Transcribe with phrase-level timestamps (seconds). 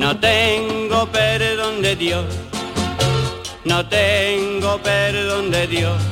[0.00, 2.24] No tengo perdón de Dios,
[3.66, 6.02] no tengo perdón de Dios,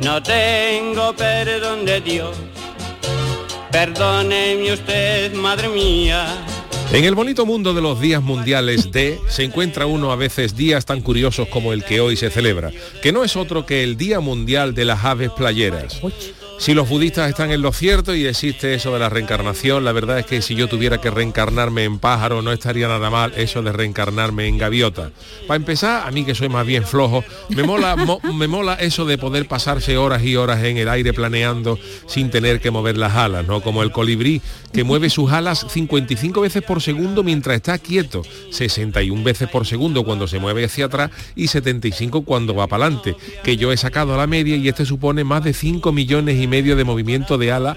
[0.00, 2.34] no tengo perdón de Dios.
[3.70, 6.26] Perdóneme usted, madre mía.
[6.90, 10.86] En el bonito mundo de los días mundiales de se encuentra uno a veces días
[10.86, 12.70] tan curiosos como el que hoy se celebra,
[13.02, 16.00] que no es otro que el Día Mundial de las Aves Playeras.
[16.58, 20.20] Si los budistas están en lo cierto y existe eso de la reencarnación, la verdad
[20.20, 23.72] es que si yo tuviera que reencarnarme en pájaro no estaría nada mal eso de
[23.72, 25.10] reencarnarme en gaviota.
[25.46, 29.04] Para empezar, a mí que soy más bien flojo, me mola, mo- me mola eso
[29.04, 33.14] de poder pasarse horas y horas en el aire planeando sin tener que mover las
[33.14, 33.60] alas, ¿no?
[33.60, 34.40] Como el colibrí
[34.72, 40.02] que mueve sus alas 55 veces por segundo mientras está quieto, 61 veces por segundo
[40.04, 44.14] cuando se mueve hacia atrás y 75 cuando va para adelante, que yo he sacado
[44.14, 47.52] a la media y este supone más de 5 millones y medio de movimiento de
[47.52, 47.76] ala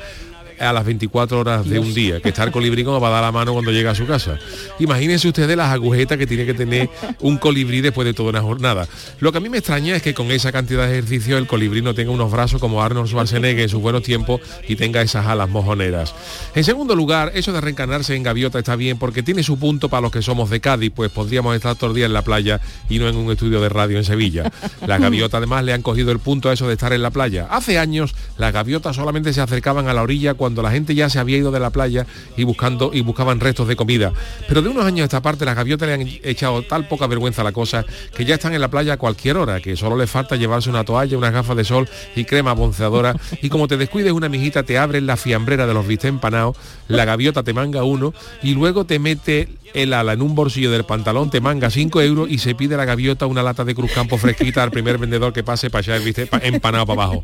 [0.60, 3.24] a las 24 horas de un día, que está el colibrí como va a dar
[3.24, 4.40] la mano cuando llega a su casa.
[4.80, 8.88] Imagínense ustedes las agujetas que tiene que tener un colibrí después de toda una jornada.
[9.20, 11.82] Lo que a mí me extraña es que con esa cantidad de ejercicio el colibrí
[11.82, 15.50] no tenga unos brazos como Arnold Schwarzenegger en sus buenos tiempos y tenga esas alas
[15.50, 16.14] mojoneras.
[16.56, 20.02] En segundo lugar, eso de reencarnarse en gaviota está bien porque tiene su punto para
[20.02, 23.00] los que somos de Cádiz, pues podríamos estar todo el día en la playa y
[23.00, 24.52] no en un estudio de radio en Sevilla.
[24.86, 27.48] Las gaviotas además le han cogido el punto a eso de estar en la playa.
[27.50, 31.20] Hace años las gaviotas solamente se acercaban a la orilla cuando la gente ya se
[31.20, 34.14] había ido de la playa y buscando y buscaban restos de comida.
[34.48, 37.42] Pero de unos años a esta parte las gaviotas le han echado tal poca vergüenza
[37.42, 37.86] a la cosa
[38.16, 40.84] que ya están en la playa a cualquier hora, que solo les falta llevarse una
[40.84, 44.78] toalla, unas gafas de sol y crema bronceadora y como te descuides una mijita te
[44.78, 46.56] abren la fiambrera de los bistes empanados,
[46.88, 50.86] la gaviota te manga uno y luego te mete el ala en un bolsillo del
[50.86, 54.18] pantalón, te manga 5 euros y se pide la gaviota una lata de Cruz Campo
[54.18, 57.24] fresquita al primer vendedor que pase para echar el bistec pa- empanado para abajo.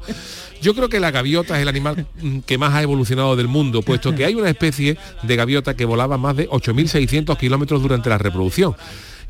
[0.62, 3.82] Yo creo que la gaviota es el animal mm, que más ha evolucionado del mundo,
[3.82, 8.18] puesto que hay una especie de gaviota que volaba más de 8.600 kilómetros durante la
[8.18, 8.76] reproducción.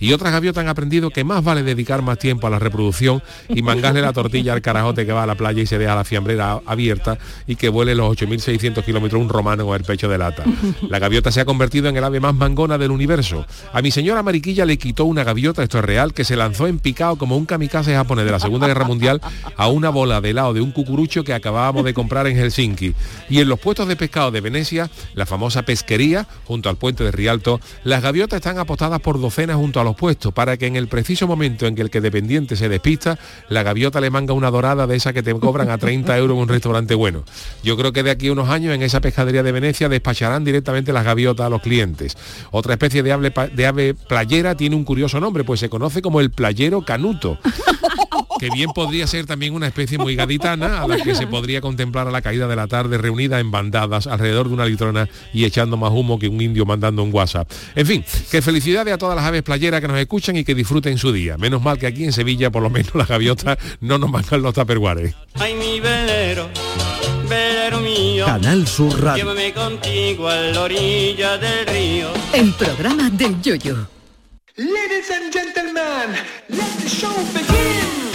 [0.04, 3.62] Y otras gaviotas han aprendido que más vale dedicar más tiempo a la reproducción y
[3.62, 6.60] mangarle la tortilla al carajote que va a la playa y se deja la fiambrera
[6.66, 10.44] abierta y que vuele los 8.600 kilómetros un romano con el pecho de lata.
[10.90, 13.46] La gaviota se ha convertido en el ave más mangona del universo.
[13.72, 16.80] A mi señora Mariquilla le quitó una gaviota, esto es real, que se lanzó en
[16.80, 19.22] picado como un kamikaze japonés de la Segunda Guerra Mundial
[19.56, 22.94] a una bola de helado de un cucurucho que acabábamos de comprar en Helsinki.
[23.30, 27.12] Y en los puestos de pescado de Venecia, la famosa pesquería, junto al puente de
[27.12, 30.88] Rialto, las gaviotas están apostadas por docenas junto a los puestos para que en el
[30.88, 33.18] preciso momento en que el que dependiente se despista,
[33.50, 36.44] la gaviota le manga una dorada de esa que te cobran a 30 euros en
[36.44, 37.24] un restaurante bueno.
[37.64, 40.94] Yo creo que de aquí a unos años en esa pescadería de Venecia despacharán directamente
[40.94, 42.18] las gaviotas a los clientes.
[42.52, 46.20] Otra especie de ave, de ave playera tiene un curioso nombre, pues se conoce como
[46.20, 47.38] el playero canuto
[48.40, 52.08] que bien podría ser también una especie muy gaditana a la que se podría contemplar
[52.08, 55.78] a la caída de la tarde reunida en bandadas alrededor de una litrona y echando
[55.78, 57.50] más humo que un indio mandando un WhatsApp.
[57.76, 60.98] En fin, que felicidades a todas las aves playeras que nos escuchan y que disfruten
[60.98, 61.38] su día.
[61.38, 64.54] Menos mal que aquí en Sevilla por lo menos las gaviotas no nos mandan los
[64.54, 65.16] taperguares.
[65.36, 66.50] Ay, mi velero,
[67.30, 68.26] velero mío.
[68.26, 69.24] Canal Sur Radio.
[69.24, 72.08] Llévame contigo a la orilla del río.
[72.34, 73.88] El programa del Yoyo.
[74.56, 76.16] Ladies and gentlemen,
[76.50, 78.13] let the show begin.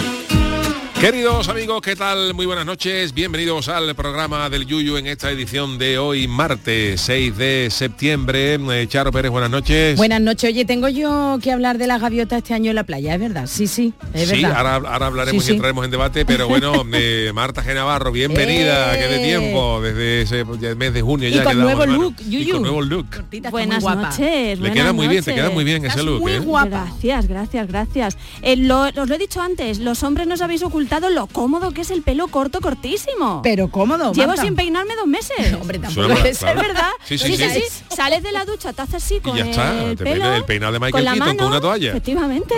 [0.99, 2.33] Queridos amigos, ¿qué tal?
[2.33, 3.13] Muy buenas noches.
[3.13, 8.55] Bienvenidos al programa del Yuyu en esta edición de hoy, martes 6 de septiembre.
[8.55, 9.95] Eh, Charo Pérez, buenas noches.
[9.95, 10.49] Buenas noches.
[10.51, 13.47] Oye, tengo yo que hablar de las gaviotas este año en la playa, ¿es verdad?
[13.47, 14.57] Sí, sí, es sí, verdad.
[14.57, 15.55] ahora, ahora hablaremos Sí, y sí.
[15.55, 17.73] entraremos en debate, pero bueno, eh, Marta G.
[17.73, 18.99] Navarro, bienvenida, ¡Eh!
[18.99, 20.43] qué de tiempo, desde ese
[20.75, 22.51] mes de junio Y ya con que nuevo look, Y Yuyu.
[22.55, 23.09] con nuevo look.
[23.09, 24.19] Cortita, Buenas noches.
[24.19, 26.39] Le buenas queda muy bien, te queda muy bien ese look, muy ¿eh?
[26.39, 26.87] guapa.
[26.89, 28.17] Gracias, gracias, gracias.
[28.41, 31.81] Eh, lo- os lo he dicho antes, los hombres nos habéis ocultado lo cómodo que
[31.81, 33.41] es el pelo corto, cortísimo.
[33.43, 34.43] Pero cómodo, Llevo Marta.
[34.43, 35.53] sin peinarme dos meses.
[35.61, 36.59] Hombre, tampoco es claro.
[36.59, 36.89] Es verdad.
[37.05, 37.63] Sí, sí, sí.
[37.95, 40.43] Sales de la ducha, te haces así con ya está, el te pelo, peinas el
[40.45, 41.89] peinado de Michael con la Keaton mano, con una toalla.
[41.89, 42.55] Efectivamente.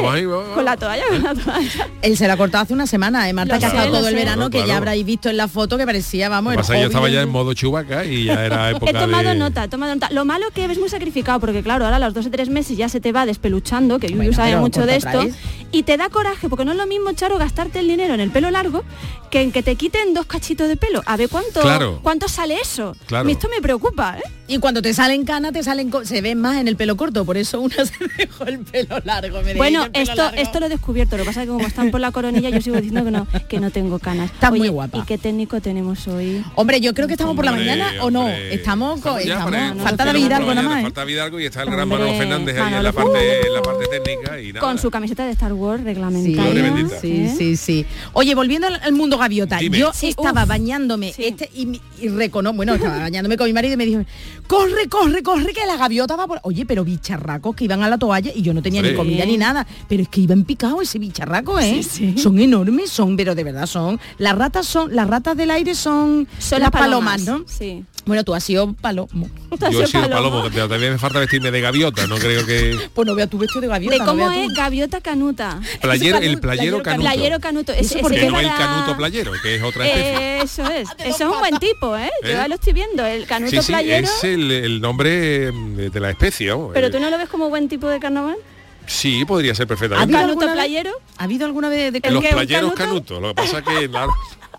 [0.55, 1.87] Con la toalla, con la toalla.
[2.01, 3.53] Él se la ha cortado hace una semana, ¿eh, Marta?
[3.55, 4.77] Lo que ha estado todo el verano, Claro, que ya claro.
[4.79, 7.53] habréis visto en la foto que parecía, vamos, pasa es yo estaba ya en modo
[7.53, 9.35] chubaca y ya era He época tomado de...
[9.35, 10.09] nota, he tomado nota.
[10.11, 12.77] Lo malo que ves muy sacrificado, porque claro, ahora a los dos o tres meses
[12.77, 15.25] ya se te va despeluchando, que Yuyu Bueno, sabe mucho de esto,
[15.71, 18.31] y te da coraje, porque no es lo mismo, Charo, gastarte el dinero en el
[18.31, 18.83] pelo largo
[19.29, 21.01] que en que te quiten dos cachitos de pelo.
[21.05, 21.99] A ver cuánto, Claro.
[22.03, 22.95] cuánto sale eso.
[23.07, 23.27] Claro.
[23.29, 24.23] Esto me preocupa, ¿eh?
[24.53, 27.37] Y cuando te salen canas, te salen se ven más en el pelo corto, por
[27.37, 29.41] eso una se dejó el pelo largo.
[29.43, 30.37] me Bueno, el pelo esto, largo.
[30.41, 31.15] esto lo he descubierto.
[31.17, 33.27] Lo que pasa es que como están por la coronilla, yo sigo diciendo que no,
[33.47, 34.29] que no tengo canas.
[34.31, 34.97] Estás muy guapa.
[34.97, 36.43] ¿Y qué técnico tenemos hoy?
[36.55, 38.21] Hombre, yo creo que estamos por la Hombre, mañana o no.
[38.21, 38.53] hombre.
[38.53, 40.79] Estamos, estamos- por ahí, no, falta no, David no, Hidalgo nada más.
[40.79, 40.83] ¿eh?
[40.83, 43.61] Falta Vidalgo y está el gran Hombre, Manolo Fernández ahí en la parte, en la
[43.61, 44.59] parte técnica y nada.
[44.67, 46.87] Con su camiseta de Star Wars reglamentaria.
[46.99, 47.35] Sí, ¿eh?
[47.37, 47.85] sí, sí.
[48.13, 49.77] Oye, volviendo al, al mundo gaviota, Dime.
[49.77, 50.49] yo Sí, estaba uf.
[50.49, 51.23] bañándome Sí.
[51.25, 54.01] este y, y recono, bueno, estaba bañándome con mi marido y me dijo,
[54.47, 56.39] corre, corre, corre, que la gaviota va por.
[56.43, 58.95] Oye, pero bicharracos que iban a la toalla y yo no tenía ni Sí.
[58.95, 61.81] comida ni nada, pero es que iban picados ese bicharraco, ¿eh?
[62.17, 63.99] Son enormes, son, pero de verdad son.
[64.17, 67.43] Las ratas son, las ratas del aire son, Son las palomas, ¿no?
[67.47, 67.83] Sí.
[68.05, 69.29] Bueno, tú has sido palomo.
[69.71, 72.75] Yo he sido palomo, que todavía me falta vestirme de gaviota, no creo que...
[72.93, 73.93] Pues no vea tu vestido de gaviota.
[73.95, 74.39] ¿De no cómo tú.
[74.39, 74.53] es?
[74.55, 75.59] Gaviota canuta.
[75.81, 77.01] Playero, el Playero playero canuto.
[77.09, 77.73] Playero canuto.
[77.73, 80.37] Que no el canuto playero, que es otra especie.
[80.37, 80.89] Eh, eso es.
[81.11, 82.09] Eso es un buen tipo, ¿eh?
[82.23, 82.33] Yo ¿Eh?
[82.33, 83.05] ya lo estoy viendo.
[83.05, 83.73] El canuto Sí,
[84.21, 86.53] sí, es el, el nombre mm, de, de la especie.
[86.73, 88.37] Pero Eh, tú no lo ves como buen tipo de carnaval.
[88.87, 90.15] Sí, podría ser ¿Ha perfectamente.
[90.17, 90.91] habido ¿Canuto playero?
[91.17, 93.15] ¿Ha habido alguna vez de ¿El Los playeros canuto?
[93.15, 93.21] canutos.
[93.21, 94.11] Lo que pasa que, claro,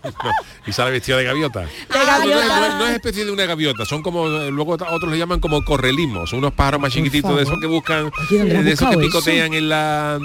[0.03, 0.31] no,
[0.65, 1.59] y sale vestido de gaviota.
[1.61, 2.69] De No, no, gaviota.
[2.69, 5.63] no, no es especie de una gaviota, son como, eh, luego otros le llaman como
[5.63, 8.95] correlimos, unos pájaros más chiquititos de esos que buscan, Oye, ¿dónde eh, de esos que
[8.95, 9.01] eso?
[9.01, 10.19] picotean en la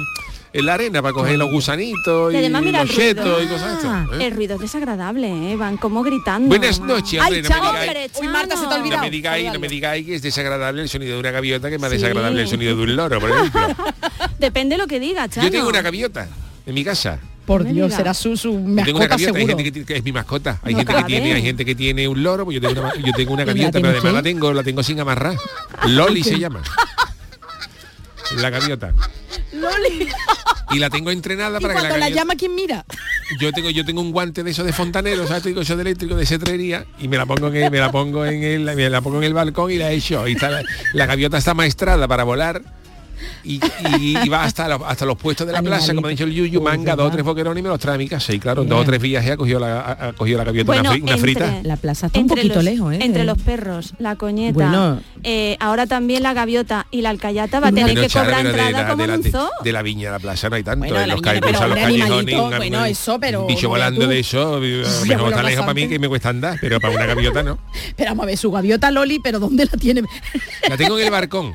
[0.52, 3.14] en la arena para coger los gusanitos Y y, además mira los el ruido.
[3.14, 4.26] chetos y cosas de Ah, ¿eh?
[4.26, 5.56] El ruido es desagradable, ¿eh?
[5.56, 6.48] Van como gritando.
[6.48, 9.00] Buenas noches, Ay, hombre, no chao, me digáis, hombre, Uy, Marta, se te ha no
[9.02, 11.80] me digáis, no me digáis que es desagradable el sonido de una gaviota, que es
[11.80, 11.96] más Sí.
[11.98, 13.60] desagradable el sonido de un loro, por ejemplo.
[14.38, 15.46] Depende de lo que diga, Chano.
[15.46, 16.28] Yo tengo una gaviota
[16.66, 17.18] en mi casa.
[17.46, 17.96] Por No Dios, digas.
[17.96, 20.58] será su, su Yo tengo una mascota gaviota, hay gente que, es mi mascota.
[20.62, 22.94] Hay No gente que tiene, hay gente que tiene un loro, pues yo tengo una,
[22.94, 25.34] yo tengo una ¿Y la gaviota, pero además la tengo, la tengo sin amarrar.
[25.86, 26.62] Loli se llama.
[28.36, 28.92] La gaviota.
[29.52, 30.08] Loli.
[30.70, 32.84] Y la tengo entrenada Y para que la la llama, ¿quién mira?
[33.40, 35.42] Yo tengo, yo tengo un guante de eso de fontanero, ¿sabes?
[35.42, 38.24] Tengo eso de eléctrico, de cetrería, y me la pongo en el, me la pongo
[38.26, 40.26] en el, me la pongo en el balcón y la echo.
[40.28, 40.62] Y está la,
[40.92, 42.62] la gaviota está maestrada para volar.
[43.44, 43.60] Y,
[43.98, 46.32] y- y va hasta los, hasta los puestos de la plaza, como ha dicho el
[46.32, 48.32] Yuyu, Uy, manga, dos o tres boquerones y me los trae a mi casa.
[48.32, 50.92] Y claro, en dos o tres viajes ha cogido la, cogido la gaviota Bueno, una,
[50.92, 51.60] fri- una entre- frita.
[51.62, 52.98] La plaza está un poquito los- lejos, ¿eh?
[53.02, 55.00] Entre los perros, la coñeta, Bueno.
[55.22, 58.48] eh, ahora también la gaviota y la alcayata va a tener que cobrar pero de
[58.48, 59.48] entrada la, como de, la, un de, zoo.
[59.64, 60.78] de la viña de la plaza no hay tanto.
[60.78, 64.08] Bueno, en la los viña, pero callejones, bueno, un eso, pero bicho volando tú.
[64.08, 66.94] de eso, eh, Ya, mejor está lejos para mí que me cuesta andar, pero para
[66.94, 67.58] una gaviota no.
[67.96, 70.02] Pero vamos a ver, su gaviota Loli, pero ¿dónde la tiene?
[70.68, 71.54] La tengo en el barcón.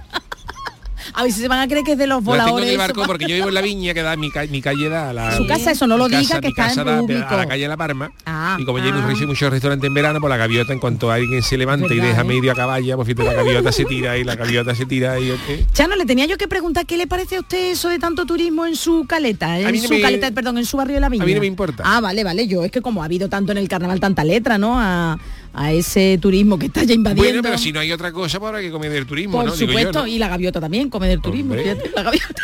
[1.13, 2.69] A ver si se van a creer que es de los tengo voladores.
[2.73, 5.09] en el porque yo vivo en la viña que da mi, ca- mi calle da
[5.09, 7.25] a la Su casa, eso no lo diga, que está en da público.
[7.29, 9.25] a la calle La Parma Ah, y como hay ah.
[9.27, 12.23] muchos restaurantes en verano por la gaviota en cuanto alguien se levanta y deja ¿eh?
[12.23, 15.29] medio a caballo pues fíjate, la gaviota se tira y la gaviota se tira y
[15.31, 18.25] eh, Chano, le tenía yo que preguntar qué le parece a usted eso de tanto
[18.25, 21.09] turismo en su caleta, en no su me- caleta, perdón, en su barrio de la
[21.09, 21.23] Viña.
[21.23, 21.83] a mí no me importa.
[21.85, 24.57] Ah, vale, vale, yo es que como ha habido tanto en el carnaval tanta letra,
[24.57, 24.79] ¿no?
[24.79, 25.17] A,
[25.53, 27.23] a ese turismo que está ya invadiendo.
[27.23, 29.51] bueno pero si no hay otra cosa pues habrá que comer del turismo Por ¿no?
[29.51, 30.07] Digo yo, supuesto, ¿no?
[30.07, 32.41] y la gaviota también, come del turismo, fíjate, la gaviota.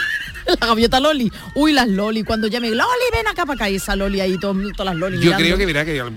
[0.60, 1.32] La gaviota Loli.
[1.56, 4.56] Uy, las Loli, cuando llame, Loli, ven acá para acá, y esa Loli ahí, todo-
[4.76, 5.18] todas las Loli.
[5.18, 5.44] yo mirando.
[5.44, 6.14] creo que verá que el,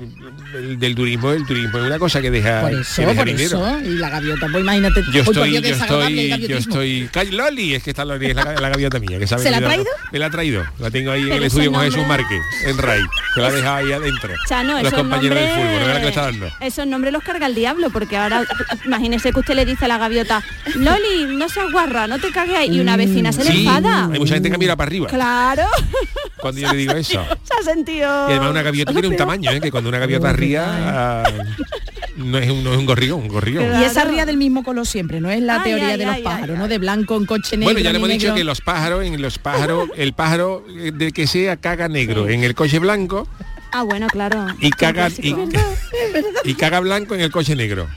[0.54, 3.66] el del turismo el turismo es una cosa que deja, Por eso, deja por dinero
[3.66, 3.80] eso.
[3.80, 5.02] Y la gaviota, pues imagínate.
[5.12, 7.10] Yo estoy, yo el estoy, yo estoy.
[7.30, 9.60] Loli, es que está Loli, es la, la gaviota mía, que sabe ¿Se la ha
[9.60, 9.86] traído?
[10.12, 10.64] Me la ha traído.
[10.78, 13.02] La tengo ahí en Pero el ese estudio con Jesús Márquez, en RAI.
[13.34, 14.30] Que la deja ahí adentro.
[14.48, 15.86] Chano, los esos compañeros del nombres, fútbol, ¿no?
[15.86, 16.48] ¿Verdad que le está dando?
[16.60, 18.44] esos nombres los carga el diablo, porque ahora
[18.84, 20.42] imagínese que usted le dice a la gaviota,
[20.74, 24.08] Loli, no seas guarra, no te cagues ahí", y una vecina se le enfada.
[24.12, 25.64] hay mucha gente que mira para arriba Claro.
[26.40, 27.24] cuando yo le digo eso.
[27.44, 28.08] Se ha sentido.
[28.28, 29.60] Y además una gaviota tiene un tamaño, ¿eh?
[29.60, 31.22] que cuando una gaviota ría
[32.16, 33.64] no, es un, no es un gorrión, un gorrión.
[33.64, 33.82] Claro.
[33.82, 36.14] Y esa ría del mismo color siempre, no es la Ay, teoría ay, de los
[36.16, 36.68] ay, pájaros, ay, ¿no?
[36.68, 37.72] De blanco en coche negro.
[37.72, 38.36] Bueno, ya le hemos dicho negro.
[38.36, 42.44] que los pájaros, en los pájaros, el pájaro eh, de que sea caga negro en
[42.44, 43.26] el coche blanco
[43.74, 44.46] Ah, bueno, claro.
[44.60, 45.08] y caga
[46.44, 47.88] y, caga blanco en el coche negro.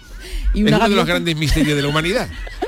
[0.53, 2.29] Y es uno de los grandes misterios de la humanidad.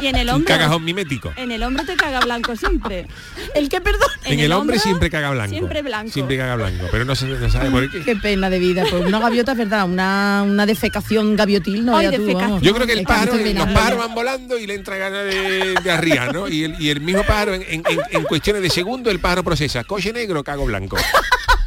[0.00, 0.54] Y en el Un hombre.
[0.54, 1.32] cagajón mimético.
[1.36, 3.06] En el hombre te caga blanco siempre.
[3.54, 4.08] ¿El que perdón?
[4.24, 5.50] En, el, hombre, siempre caga blanco.
[5.50, 6.10] Siempre blanco.
[6.12, 8.00] Siempre caga blanco, pero no se no sabe por qué.
[8.02, 8.84] Qué pena de vida.
[8.90, 12.62] Pues una gaviota es verdad, una, una defecación gaviotil, no Ay, tú, vamos.
[12.62, 15.90] Yo creo que el pájaro, los pájaros van volando y le entra ganas de, de
[15.90, 16.48] arriar, ¿no?
[16.48, 19.42] Y el, y el mismo pájaro, en, en- en- en cuestiones de segundo, el pájaro
[19.44, 20.96] procesa coche negro, cago blanco.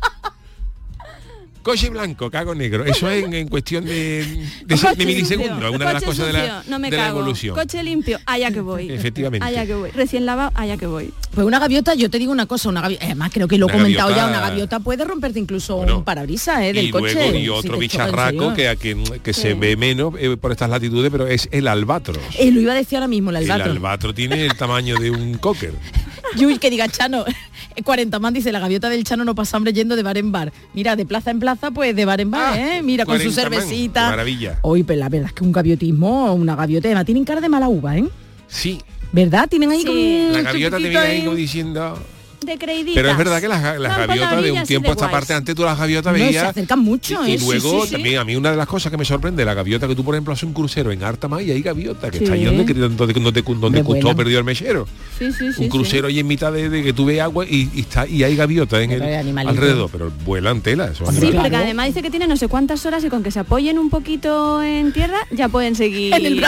[1.66, 2.86] Coche blanco, cago negro.
[2.86, 4.24] Eso es en, en cuestión de,
[4.66, 7.04] de, Coche de milisegundos, una de las coche cosas de la, no me de la
[7.06, 7.18] cago.
[7.22, 7.56] evolución.
[7.56, 8.92] Coche limpio, allá que voy.
[8.92, 9.44] Efectivamente.
[9.48, 9.90] Allá que voy.
[9.90, 11.12] Recién lavado, allá que voy.
[11.34, 13.72] Pues una gaviota, yo te digo una cosa, una gaviota, además creo que lo he
[13.72, 16.72] comentado ya, una gaviota puede romperte incluso Bueno, un parabrisas ¿eh?
[16.72, 17.14] del y coche.
[17.16, 19.42] luego y Sí, otro bicharraco que, a que, que Sí.
[19.42, 22.20] se ve menos eh, por estas latitudes, pero es el albatros.
[22.38, 23.72] Eh, lo iba a decir ahora mismo, el El albatro.
[23.72, 25.74] albatro tiene el tamaño de un cocker.
[26.38, 27.24] Yuy, que diga Chano,
[27.84, 30.52] 40 más dice, la gaviota del Chano no pasa hambre yendo de bar en bar.
[30.74, 32.82] Mira, de plaza en plaza, pues de bar en bar, Ah, ¿eh?
[32.82, 34.02] Mira, con su 40 man, cervecita.
[34.06, 34.60] qué maravilla.
[34.62, 37.68] Hoy, pues la verdad es que un gaviotismo, una gaviota, además tienen cara de mala
[37.70, 38.06] uva, ¿eh?
[38.48, 38.80] Sí,
[39.12, 39.48] ¿Verdad?
[39.48, 39.86] Tienen ahí Sí.
[39.86, 41.24] como la gaviota te viene ahí.
[41.24, 41.98] como diciendo...
[42.46, 42.58] De.
[42.94, 45.12] Pero es verdad que las, las gaviotas de un tiempo de esta guays.
[45.20, 46.44] parte, antes tú las gaviotas No, se veías...
[46.46, 47.38] acercan mucho, Y, ¿eh?
[47.40, 47.92] Luego sí, sí.
[47.94, 50.16] también a mí una de las cosas que me sorprende, la gaviota que tú por
[50.16, 52.24] ejemplo haces un crucero en Artama y hay gaviota, que Sí.
[52.24, 54.88] está ahí donde, donde, donde, donde perdió el mechero.
[55.20, 57.70] Sí, sí, sí, un crucero ahí en mitad de, de que tú ves agua y,
[57.74, 59.58] y está y hay gaviota en el Pero hay animalitos.
[59.58, 60.94] alrededor, pero vuelan tela.
[60.94, 61.32] Sí, animales.
[61.36, 61.66] porque Claro.
[61.66, 64.62] además dice que tiene no sé cuántas horas y con que se apoyen un poquito
[64.64, 66.14] en tierra ya pueden seguir.
[66.16, 66.46] En el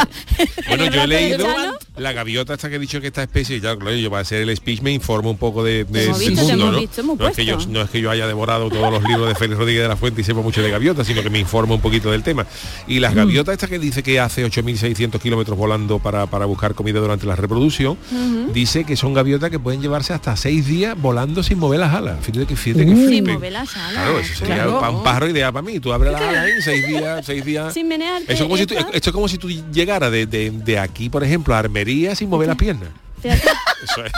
[0.67, 1.47] Bueno, el yo he leído
[1.97, 4.55] la gaviota hasta que he dicho que esta especie, ya claro, yo para hacer el
[4.55, 6.79] speech me informo un poco de, de- hemos del visto, te mundo, hemos ¿no?
[6.81, 9.27] visto, hemos no, es que yo, no es que yo haya devorado todos los libros
[9.27, 11.75] de Félix Rodríguez de la Fuente y sepa mucho de gaviotas, sino que me informo
[11.75, 12.45] un poquito del tema.
[12.87, 13.01] Y Mm.
[13.01, 17.25] las gaviotas esta que dice que hace 8.600 kilómetros volando para, para buscar comida durante
[17.25, 17.97] la reproducción,
[18.53, 22.17] dice que son gaviotas que pueden llevarse hasta seis días volando sin mover las alas.
[22.21, 23.91] Fíjate que, fíjate que Sin mover las alas.
[23.93, 24.91] Claro, eso sería Claro.
[24.91, 25.79] un pájaro ideal para mí.
[25.79, 27.73] Tú abres las alas en seis días, seis días.
[27.77, 30.51] Sin menearte, Eso es como si tú, esto es como si tú llegaras de, de-
[30.51, 32.89] de aquí, por ejemplo, a Armería sin mover las piernas.
[33.21, 33.41] Fíjate.
[33.83, 34.11] Eso es.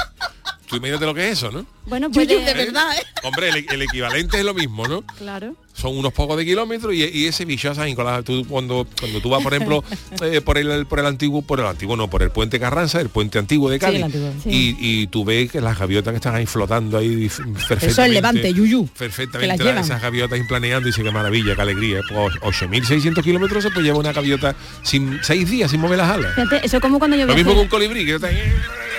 [0.70, 1.66] Tú imagínate lo que es eso, ¿no?
[1.88, 2.46] Bueno, Yuyu, puede...
[2.46, 3.04] de verdad, ¿eh?
[3.24, 5.02] Hombre, el, el equivalente es lo mismo, ¿no?
[5.18, 5.56] Claro.
[5.74, 9.20] Son unos pocos de kilómetros y, y ese bicho ahí con la- tú, cuando, cuando
[9.22, 9.84] tú vas, por ejemplo,
[10.22, 13.10] eh, por, el, por el antiguo, por el antiguo, no, por el puente Carranza, el
[13.10, 14.32] puente antiguo de Cádiz, antiguo.
[14.46, 17.88] y, y tú ves que las gaviotas que están ahí flotando ahí perfectamente.
[17.88, 21.62] Eso es Levante, Yuyu, que Perfectamente, las esas gaviotas implaneando y dice qué maravilla, qué
[21.62, 22.02] alegría.
[22.08, 26.36] Pues 8.600 kilómetros se puede llevar una gaviota sin seis días sin mover las alas.
[26.36, 28.38] Fíjate, eso es como cuando yo Lo a mismo que un colibrí, que está ahí.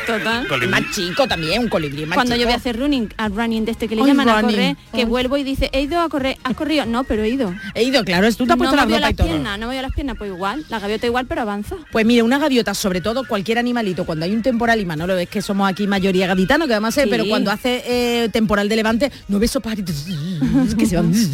[0.06, 0.46] Total.
[0.48, 0.68] Colibrí.
[0.70, 3.72] Más chico también, un colibrí más Cuando yo voy a hacer running, a running de
[3.72, 4.56] este que le llaman a running.
[4.56, 6.86] correr, que vuelvo y dice, he ido a correr, ¿has corrido?
[6.86, 7.54] No, pero he ido.
[7.74, 9.26] He ido, claro, es tú te has no puesto la movió ropa y las todo.
[9.28, 11.76] piernas, no movió las piernas, pues igual, la gaviota igual, pero avanza.
[11.92, 15.28] Pues mire, una gaviota, sobre todo cualquier animalito, cuando hay un temporal y Manolo, es
[15.28, 17.10] que somos aquí mayoría gaditano, que además es, Sí.
[17.10, 20.06] pero cuando hace eh, temporal de levante, no ves esos pajaritos
[20.78, 21.12] que se van.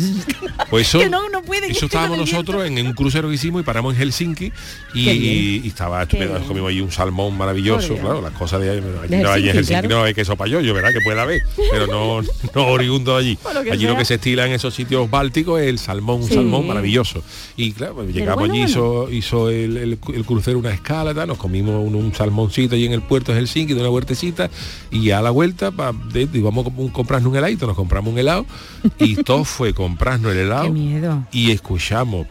[0.70, 1.70] Pues eso, que no, no pueden.
[1.70, 4.52] eso con estábamos nosotros en, en un crucero que hicimos y paramos en Helsinki
[4.94, 6.40] y, estaba estupendo.
[6.46, 8.78] Comimos allí un salmón maravilloso, claro, las cosas de ahí.
[8.78, 9.88] Allí, De no, Helsinki claro.
[9.88, 10.92] no hay queso payollo, ¿verdad?
[10.92, 12.20] Que pueda haber, pero no,
[12.54, 13.38] no oriundo de allí.
[13.52, 16.34] lo allí lo que se estila en esos sitios bálticos es el salmón, un Sí.
[16.34, 17.22] salmón maravilloso.
[17.56, 19.06] Y claro, pues, llegamos bueno, allí, bueno.
[19.06, 22.86] hizo, hizo el, el- el crucero una escala, tal, nos comimos un, un salmoncito allí
[22.86, 24.50] en el puerto de Helsinki, de una huertecita,
[24.90, 28.18] y a la vuelta pa, de, íbamos a com- comprarnos un heladito, nos compramos un
[28.18, 28.46] helado,
[28.98, 31.26] y todo fue comprarnos el helado Qué miedo.
[31.32, 32.26] y escuchamos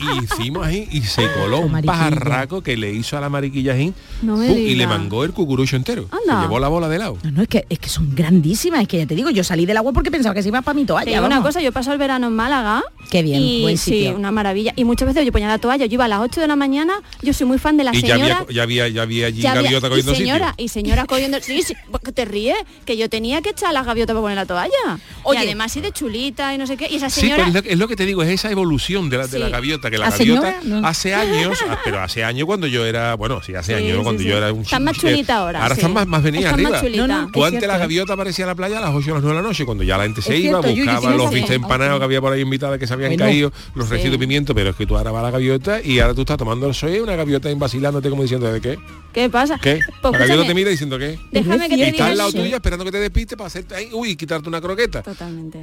[0.00, 3.74] y, y hicimos ahí y se coló un pajarraco que le hizo a la mariquilla
[3.76, 6.36] y le mangó el cucurucho entero Anda.
[6.36, 8.88] se llevó la bola de helado No, no, es que, es que son grandísimas, es
[8.88, 10.84] que ya te digo, yo salí del agua porque pensaba que se iba para mi
[10.84, 11.22] toalla.
[11.22, 12.82] una cosa, yo paso el verano en Málaga.
[13.10, 14.72] Qué bien, y, buen Sí, una maravilla.
[14.76, 16.94] Y muchas veces yo ponía la toalla, yo iba a las 8 de la mañana,
[17.22, 18.38] yo soy muy fan de la y ya señora.
[18.38, 21.06] había, ya había ya había allí ya había- gaviota y cogiendo señora, sitio y señora
[21.06, 24.36] cogiendo sí, sí, porque te ríes, que yo tenía que echar las gaviotas para poner
[24.36, 24.98] la toalla.
[25.24, 25.40] Oye.
[25.40, 26.88] y además sí de chulita y no sé qué.
[26.90, 27.44] Y esa Sí, señora.
[27.44, 29.51] pues es lo, es lo que te digo, es esa evolución de la, de la.
[29.52, 30.56] Gaviota, que la ¿La gaviota?
[30.64, 30.84] No.
[30.86, 34.02] hace años, ah, pero hace años cuando yo era, bueno, sí, hace Sí, años sí,
[34.02, 34.28] cuando sí.
[34.28, 36.82] yo era un Están más chico, eh, chulita ahora, Ahora están más, más venidas más
[36.82, 37.06] arriba.
[37.06, 39.10] No, no, Tú Es antes la cierto, gaviota aparecía a la playa a las 8
[39.10, 41.16] o las 9 de la noche, cuando ya la gente se Es iba, cierto, buscaba
[41.16, 43.94] los bistecs empanados que había por ahí invitadas que se habían Bueno, caído, los sí.
[43.94, 46.22] recios de pimiento, pero es que tú ahora vas a la gaviota y ahora tú
[46.22, 48.78] estás tomando el sol y una gaviota ahí vacilándote como diciendo de qué,
[49.12, 49.58] ¿Qué pasa?
[49.62, 49.78] qué.
[50.00, 51.18] Pues la gaviota te mira diciendo qué.
[51.30, 53.88] Déjame que te está diga al lado tuya esperando que te despiste para hacerte ahí,
[53.92, 55.02] uy, quitarte una croqueta.
[55.02, 55.58] Totalmente.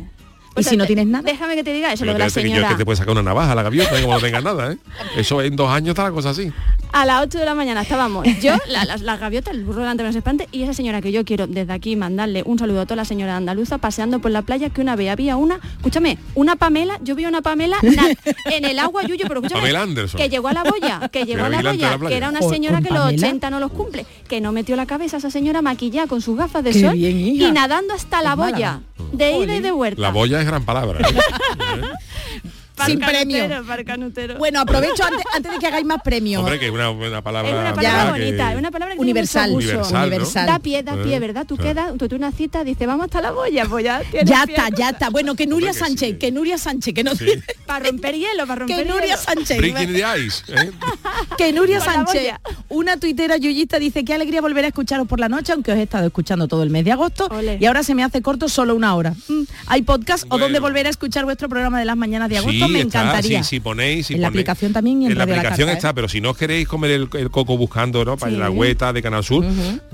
[0.59, 1.23] ¿Y si no tienes nada?
[1.23, 2.69] Déjame que te diga eso, Pero lo de la espérate, que yo- señora.
[2.69, 4.77] que te puede sacar una navaja la gaviota como no tengas nada, ¿eh?
[5.17, 6.51] Eso en dos años está la cosa así.
[6.99, 10.03] A las 8 de la mañana estábamos yo, la, la, la gaviota, el burro delante
[10.03, 12.85] de los espantes y esa señora que yo quiero desde aquí mandarle un saludo a
[12.85, 16.57] toda la señora andaluza paseando por la playa que una vez había una, escúchame, una
[16.57, 18.09] Pamela, yo vi una Pamela na-
[18.53, 20.19] en el agua, Yuyo, pero escúchame, Pamela Anderson.
[20.19, 22.81] que llegó a la boya, que llegó a la boya, la que era una señora
[22.81, 23.27] que los Pamela.
[23.27, 26.65] 80 no los cumple, que no metió la cabeza esa señora maquillada con sus gafas
[26.65, 28.81] de Qué sol bien, y nadando hasta la boya,
[29.13, 30.01] de ida y de vuelta.
[30.01, 30.99] La boya es gran palabra.
[31.07, 31.13] ¿eh?
[32.85, 34.37] Sin canutero, premio.
[34.37, 36.41] Bueno, aprovecho antes, antes de que hagáis más premios.
[36.41, 37.75] Hombre, que es una, una palabra, es una ¿verdad?
[37.75, 39.51] palabra que- bonita, es una palabra que tiene Universal.
[39.51, 39.69] mucho uso.
[39.77, 40.07] Universal, ¿no?
[40.07, 40.45] Universal.
[40.47, 41.45] Da pie, da pie, Eh, ¿verdad?
[41.47, 41.63] Tú sí.
[41.63, 44.55] quedas, tú, tú una cita, dice, vamos hasta la boya, pues ya Ya pie.
[44.55, 45.09] está, ya está.
[45.09, 46.15] Bueno, que Nuria Hombre, que Sánchez, sí.
[46.17, 47.25] que Nuria Sánchez, que no Sí.
[47.65, 49.17] Para romper hielo, para romper que Nuria hielo.
[49.17, 49.57] Sánchez.
[49.57, 50.43] Breaking the ice.
[50.49, 50.71] ¿eh?
[51.37, 52.33] Que Nuria Sánchez,
[52.69, 55.83] una tuitera yuyista, dice qué alegría volver a escucharos por la noche, aunque os he
[55.83, 58.95] estado escuchando todo el mes de agosto y ahora se me hace corto solo una
[58.95, 59.13] hora.
[59.27, 60.45] Mm, ¿Hay podcast o Bueno.
[60.45, 62.65] dónde volver a escuchar vuestro programa de las mañanas de agosto?
[62.67, 63.43] Sí, me está, encantaría.
[63.43, 65.73] sí, si ponéis, si En la aplicación también y en en la aplicación ¿eh?
[65.73, 68.17] está, pero si no os queréis comer el, el coco buscando, ¿no?
[68.17, 68.37] Para Sí.
[68.37, 69.45] la hueta de Canal Sur,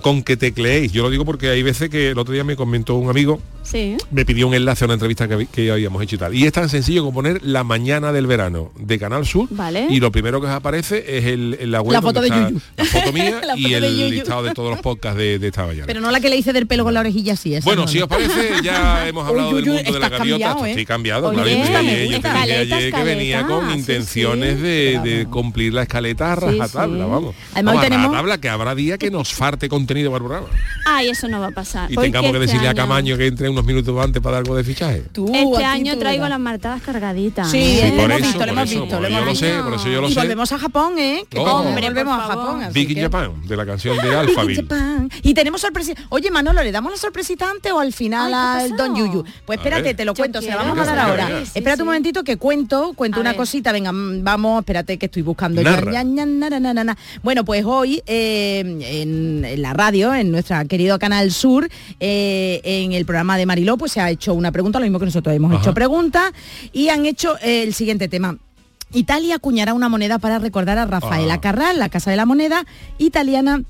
[0.02, 0.92] con que tecleéis.
[0.92, 3.98] Yo lo digo porque hay veces que el otro día me comentó un amigo Sí.
[4.12, 6.36] me pidió un enlace a una entrevista que, que habíamos hecho y tal.
[6.36, 9.48] Y es tan sencillo como poner la mañana del verano de Canal Sur.
[9.50, 9.88] Vale.
[9.90, 12.62] Y lo primero que os aparece es el, en la web La foto de Yuyu.
[12.78, 14.10] La foto mía La y foto el Yuyu.
[14.12, 15.86] listado de todos los podcasts de, de esta mañana.
[15.88, 17.98] Pero no la que le hice del pelo con la orejilla esa Bueno, no, si
[17.98, 18.06] no.
[18.06, 20.18] os parece, ya hemos hablado Uy, del mundo de la gaviota.
[20.18, 20.70] cambiado, ¿eh?
[20.70, 21.60] Estoy cambiado, Oye,
[22.22, 22.65] claro.
[22.70, 24.62] Que venía con sí, intenciones sí.
[24.62, 27.10] de, cumplir la escaleta a rajatabla, sí.
[27.12, 27.36] vamos.
[27.54, 30.48] Además, Vamos, tenemos- rajatabla, que habrá día que nos farte contenido para el programa.
[30.86, 31.92] Ay, eso no va a pasar.
[31.92, 34.44] Y tengamos que este decirle a año- Camaño que entre unos minutos antes para dar
[34.44, 35.04] algo de fichaje.
[35.12, 36.30] Tú, Este año tú, traigo ¿verdad?
[36.38, 37.50] las martadas cargaditas.
[37.52, 37.94] Sí, ¿eh?
[37.96, 39.74] lo por hemos eso, visto, lo por hemos eso, visto, por yo lo sé, por
[39.74, 40.20] eso yo lo y sé.
[40.20, 41.26] volvemos a Japón, ¿eh?
[41.30, 41.60] Que Oh.
[41.62, 42.28] Hombre, volvemos a.
[42.28, 42.60] Japón.
[42.74, 44.66] que- Japan, de la canción de Alphaville.
[45.24, 46.02] Y tenemos sorpresita.
[46.10, 48.96] Oye, Manolo, ¿le damos la sorpresita antes o al final Ay, ¿qué al Don?
[48.96, 49.24] Yuyu?
[49.46, 51.42] Pues espérate, te lo cuento, se la vamos a dar ahora.
[51.54, 52.55] Espérate un momentito que cuento,
[52.96, 53.38] cuento A una ver.
[53.38, 55.62] cosita, venga, mm, vamos, espérate que estoy buscando.
[55.62, 56.98] na, na, na, na.
[57.24, 58.60] Bueno, pues hoy eh,
[59.02, 61.68] en, en la radio, en nuestra querido Canal Sur,
[62.00, 65.06] eh, en el programa de Mariló, pues se ha hecho una pregunta, lo mismo que
[65.06, 65.62] nosotros hemos Ajá.
[65.62, 66.32] hecho preguntas,
[66.74, 68.38] y han hecho eh, el siguiente tema.
[68.94, 71.42] Italia acuñará una moneda para recordar a Rafaela Ah.
[71.42, 72.66] Carral, la Casa de la Moneda
[72.98, 73.62] italiana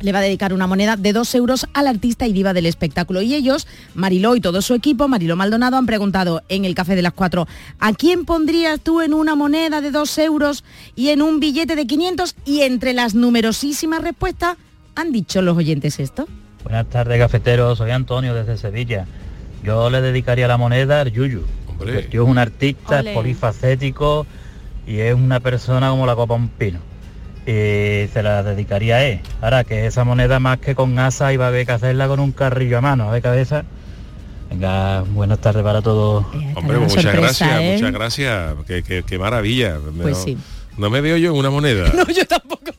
[0.00, 3.22] le va a dedicar una moneda de dos euros al artista y diva del espectáculo.
[3.22, 7.02] Y ellos, Mariló y todo su equipo, Mariló Maldonado, han preguntado en el Café de
[7.02, 7.46] las Cuatro,
[7.78, 10.64] ¿a quién pondrías tú en una moneda de dos euros
[10.96, 12.34] y en un billete de 500?
[12.44, 14.56] Y entre las numerosísimas respuestas,
[14.94, 16.28] han dicho los oyentes esto.
[16.64, 17.78] Buenas tardes, cafeteros.
[17.78, 19.06] Soy Antonio desde Sevilla.
[19.62, 21.44] Yo le dedicaría la moneda al Yuyu.
[21.68, 22.00] Hombre.
[22.00, 24.26] El tío es un artista, es polifacético
[24.86, 26.91] y es una persona como la copa un pino.
[27.44, 29.20] Y se la dedicaría a él.
[29.40, 32.30] Ahora que esa moneda más que con asa iba a haber que hacerla con un
[32.32, 33.64] carrillo a mano, a ver cabeza.
[34.50, 36.24] Venga, buenas tardes para todos.
[36.34, 37.72] Eh, Hombre, muchas sorpresa, gracias, ¿eh?
[37.74, 38.54] muchas gracias.
[38.66, 39.78] Qué, qué- qué maravilla.
[40.02, 40.38] Pues no, sí.
[40.76, 41.90] no me veo yo en una moneda.
[42.14, 42.71] yo tampoco.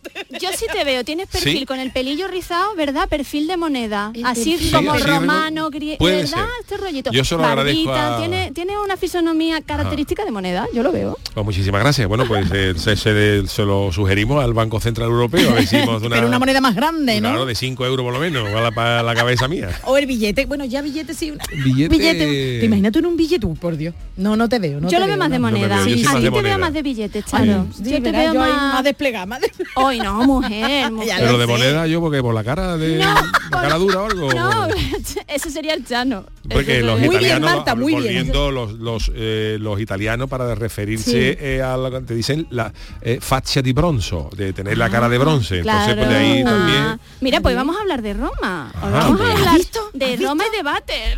[0.43, 1.65] Yo sí te veo, tienes perfil ¿Sí?
[1.65, 3.07] con el pelillo rizado, ¿verdad?
[3.09, 4.11] Perfil de moneda.
[4.23, 6.31] Así como Sí, romano, griego, puede ¿verdad?
[6.31, 6.45] ser.
[6.61, 7.11] Este rollito.
[7.11, 11.17] Yo se lo agradezco a- tiene, tiene una fisonomía característica de moneda, yo lo veo.
[11.33, 12.07] Pues muchísimas gracias.
[12.07, 15.51] Bueno, pues eh, se, se- se lo sugerimos al Banco Central Europeo.
[15.51, 17.29] A ver si una, Pero una moneda más grande, ¿no?
[17.29, 19.69] Claro, de 5 euros por lo menos, para la, para la cabeza mía.
[19.85, 21.31] O el billete, bueno, ya billete sí.
[21.31, 23.93] una- Billete- Te imaginas tú en un billete, Uh, por Dios.
[24.15, 24.79] No, no te veo.
[24.79, 25.47] No yo te lo veo más de no.
[25.47, 25.67] moneda.
[25.67, 27.67] veo, a más ti de te veo más de billetes, Ay, Charo.
[27.79, 29.39] yo te veo más desplegada.
[29.75, 31.15] Hoy no, mujer, mujer.
[31.19, 34.01] Pero lo de moneda yo, porque por la cara de No, la por- cara dura
[34.01, 34.33] o algo.
[34.33, 34.67] No,
[35.27, 36.25] eso sería el chano.
[36.49, 38.03] Porque los Muy bien, italianos, Marta, muy bien.
[38.03, 42.73] volviendo los, los, eh, los italianos para referirse eh, a lo que te dicen la
[43.01, 45.59] eh, faccia di bronzo, de tener la cara de bronce.
[45.59, 46.99] Entonces, pues de ahí Ah, también.
[47.21, 48.71] Mira, pues vamos a hablar de Roma.
[48.75, 49.29] Ajá, vamos pues.
[49.29, 49.79] a ¿Has hablar visto?
[49.93, 51.17] de ¿Has Roma y de váter.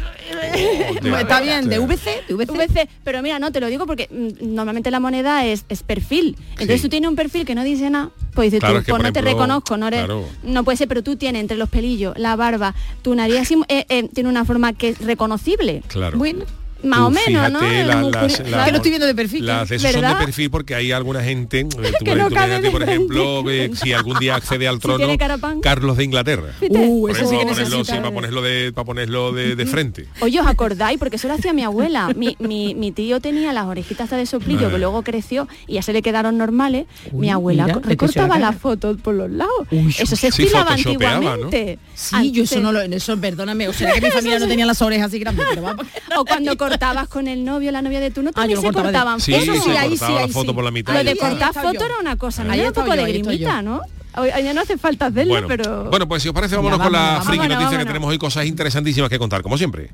[0.54, 2.52] de- Pues está bien, de de- VC, de VC.
[2.52, 6.38] VC, pero mira, no te lo digo porque mm, normalmente la moneda es, es perfil.
[6.52, 6.84] Entonces Sí.
[6.84, 9.02] tú tienes un perfil que no dice nada, pues dices Claro, tú, es que, pues
[9.06, 10.26] no te reconozco, no eres, claro.
[10.44, 13.86] no puede ser, pero tú tienes entre los pelillos, la barba, tu nariz así, eh,
[13.90, 15.84] eh, tiene una forma que es reconocible.
[15.88, 16.18] Claro.
[16.18, 16.46] Bueno,
[16.86, 17.62] Más o menos, ¿no?
[17.62, 19.46] las- que lo estoy viendo de perfil.
[19.46, 21.66] Las de esos son de perfil porque hay alguna gente, eh,
[22.00, 23.66] tú, Que no tú cabe por ejemplo, frente.
[23.66, 25.08] eh, si algún día accede al Si trono
[25.40, 25.60] pan.
[25.62, 26.54] Carlos de Inglaterra.
[26.70, 30.08] Uh, eso sí que para ponerlo, sí, para ponerlo de, para ponerlo de, de frente.
[30.22, 30.98] Oye, ¿os acordáis?
[31.00, 32.10] Porque eso lo hacía mi abuela.
[32.16, 34.72] Mi, mi- mi tío tenía las orejitas hasta de soplillo, Ah.
[34.72, 36.86] que luego creció y ya se le quedaron normales.
[37.12, 39.68] Uy, mi abuela mira, recortaba las fotos por los lados.
[39.72, 40.76] Uy, eso se sí, estilaba ¿no?
[40.78, 41.80] antiguamente.
[41.94, 44.66] Sí, yo eso Antes- no lo, eso, perdóname, o sea que mi familia no tenía
[44.66, 45.86] las orejas así grandes, pero vamos.
[46.18, 48.62] O cuando cortabas con el novio, la novia de tu no Ah, yo también lo
[48.62, 49.64] se cortaba de- cortaban Sí, Eso fotos.
[49.64, 50.54] sí, se ahí sí, la ahí foto sí.
[50.56, 50.94] por la mitad.
[50.94, 53.62] Lo de cortar fotos era una cosa, da un poco de grimita.
[53.62, 53.82] ¿no?
[54.16, 55.90] Ya no hace falta hacerlo, Bueno, pero...
[55.90, 57.26] bueno, pues si os parece, vámonos con la vámonos.
[57.26, 59.90] friki Vámonos, noticia que tenemos hoy cosas interesantísimas que contar, como siempre.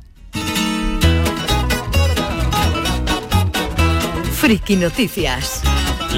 [4.34, 5.62] Friki Noticias.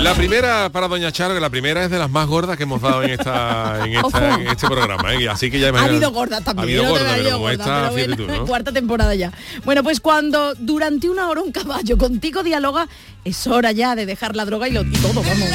[0.02, 2.82] La primera para Doña Charo, que la primera es de las más gordas que hemos
[2.82, 4.42] dado en esta, en, esta- Ojo.
[4.42, 5.14] en este programa.
[5.14, 5.30] ¿eh?
[5.30, 6.80] Así que ya Ha imagina- habido gordas también.
[6.80, 8.46] Ha habido gordas, ha pero como gordas, esta, pero bueno, tú, ¿no?
[8.48, 9.32] cuarta temporada ya.
[9.64, 12.88] Bueno, pues cuando durante una hora un caballo contigo dialoga,
[13.24, 15.50] es hora ya de dejar la droga y, lo, y todo, vamos.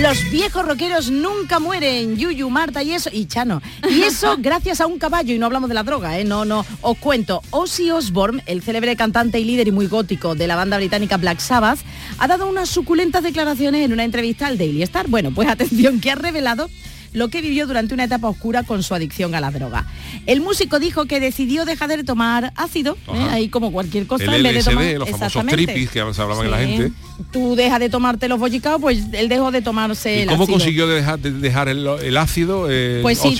[0.00, 3.60] Los viejos rockeros nunca mueren, Yuyu, Marta y eso, y Chano.
[3.90, 6.24] Y eso gracias a un caballo, y no hablamos de la droga, ¿eh?
[6.24, 6.64] No, no.
[6.82, 10.76] Os cuento, Ozzy Osbourne, el célebre cantante y líder y muy gótico de la banda
[10.76, 11.80] británica Black Sabbath,
[12.18, 15.08] ha dado unas suculentas declaraciones en una entrevista al Daily Star.
[15.08, 16.70] Bueno, pues atención, que ha revelado
[17.12, 19.86] lo que vivió durante una etapa oscura con su adicción a la droga.
[20.26, 23.26] El músico dijo que decidió dejar de tomar ácido, ¿eh?
[23.30, 24.84] Ahí como cualquier cosa, El en vez de tomar...
[24.84, 25.64] los famosos Exactamente.
[25.72, 26.66] tripis que se hablaban en la Sí.
[26.66, 26.92] gente.
[27.32, 30.58] Tú dejas de tomarte los bollicaos, pues él dejó de tomarse ¿Y el cómo ácido.
[30.58, 33.36] consiguió dejar, de dejar el, el ácido eh, Pues sí.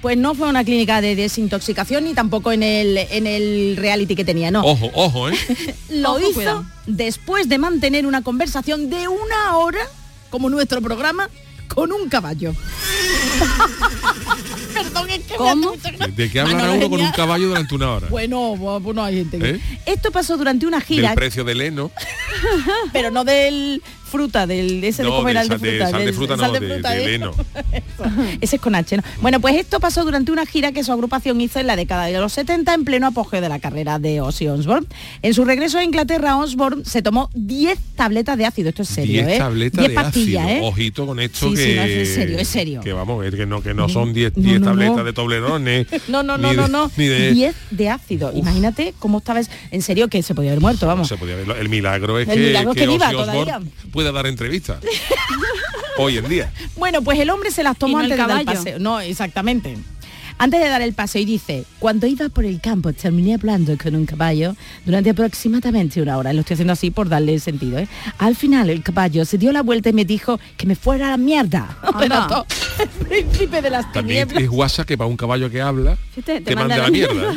[0.00, 4.24] Pues no fue una clínica de desintoxicación ni tampoco en el, en el reality que
[4.24, 4.62] tenía, no.
[4.62, 5.34] Ojo, ojo, ¿eh?
[5.90, 6.66] Lo Ojo, hizo cuidado.
[6.86, 9.80] después de mantener una conversación de una hora,
[10.30, 11.28] como nuestro programa,
[11.68, 12.54] con un caballo.
[14.74, 15.72] Perdón, es que me ¿Cómo?
[15.72, 16.06] gracia.
[16.08, 18.06] ¿De qué hablará Manolo uno con un caballo durante una hora?
[18.08, 19.60] Bueno, bueno, hay gente que- ¿Eh?
[19.86, 21.90] Esto pasó durante una gira, Del precio del heno.
[22.92, 25.90] pero no del fruta, del ese de No, comer de al de sal de- fruta.
[25.90, 27.14] sal de fruta sal no, de de- fruta, del ¿eh?
[27.14, 27.32] heno.
[28.40, 29.02] Ese es con H, ¿no?
[29.20, 32.18] Bueno, pues esto pasó durante una gira que su agrupación hizo en la década de
[32.18, 34.86] los 70 en pleno apogeo de la carrera de Ozzy Osbourne.
[35.22, 38.68] En su regreso a Inglaterra, Osbourne se tomó 10 tabletas de ácido.
[38.70, 39.38] Esto es serio, 10 ¿eh?
[39.38, 40.58] tabletas 10 de pastillas, ácido.
[40.64, 40.68] ¿eh?
[40.68, 41.64] Ojito con esto Sí, que...
[41.64, 42.80] sí, no, es serio, es serio.
[42.82, 45.86] Que vamos, es que no, que no son 10 No, 10 no, tabletas de toblerones.
[46.08, 46.90] No, no, no, no, de- no.
[46.96, 47.32] Ni de...
[47.32, 48.32] 10 de ácido.
[48.34, 49.40] Imagínate cómo estaba.
[49.40, 51.08] es- En serio, que se podía haber muerto, vamos.
[51.08, 51.54] se podía verlo.
[51.56, 53.70] El milagro es El que, milagro que que viva Ozzy Osbourne.
[53.98, 54.78] Pueda dar entrevistas.
[55.98, 56.52] Hoy en día.
[56.76, 58.78] Bueno, pues el hombre se las tomó no el antes de dar el paseo.
[58.78, 59.76] No, exactamente.
[60.38, 63.96] Antes de dar el paseo y dice, cuando iba por el campo terminé hablando con
[63.96, 64.54] un caballo
[64.86, 66.32] durante aproximadamente una hora.
[66.32, 67.76] Lo estoy haciendo así por darle sentido.
[67.76, 67.88] ¿eh?
[68.18, 71.10] Al final el caballo se dio la vuelta y me dijo que me fuera a
[71.10, 71.76] la mierda.
[71.98, 72.46] Relató
[72.78, 74.44] el príncipe de las También tinieblas.
[74.44, 77.32] es guasa que para un caballo que habla Fíjate, te, manda a la mierda.
[77.32, 77.36] ¿eh?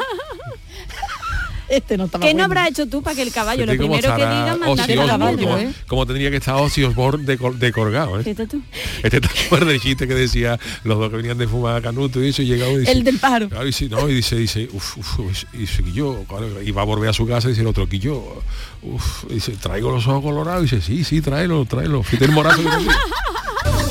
[1.71, 2.43] Este no estaba ¿Qué no bueno.
[2.45, 5.37] habrá hecho tú para que el caballo, lo primero que diga, al Osbourne, caballo?
[5.39, 5.73] como, ¿eh?
[5.87, 8.23] como tendría que estar Ozzy Osbourne de, col- de colgado, ¿eh?
[8.23, 8.61] Fíjate tú.
[9.03, 12.27] Este te acuerdas del chiste que decía los dos que venían de fumar canuto y
[12.29, 13.47] eso y llegaba y dice, El del pájaro.
[13.47, 16.61] Claro, y, dice, no, y dice, dice, uf, uf, uf, y dice, que yo, claro,
[16.61, 18.41] y va a volver a su casa y dice el otro, que yo,
[18.81, 22.31] uf, y dice, traigo los ojos colorados, y dice, sí, sí, tráelo, tráelo, fíjate el
[22.31, 22.69] morazo que.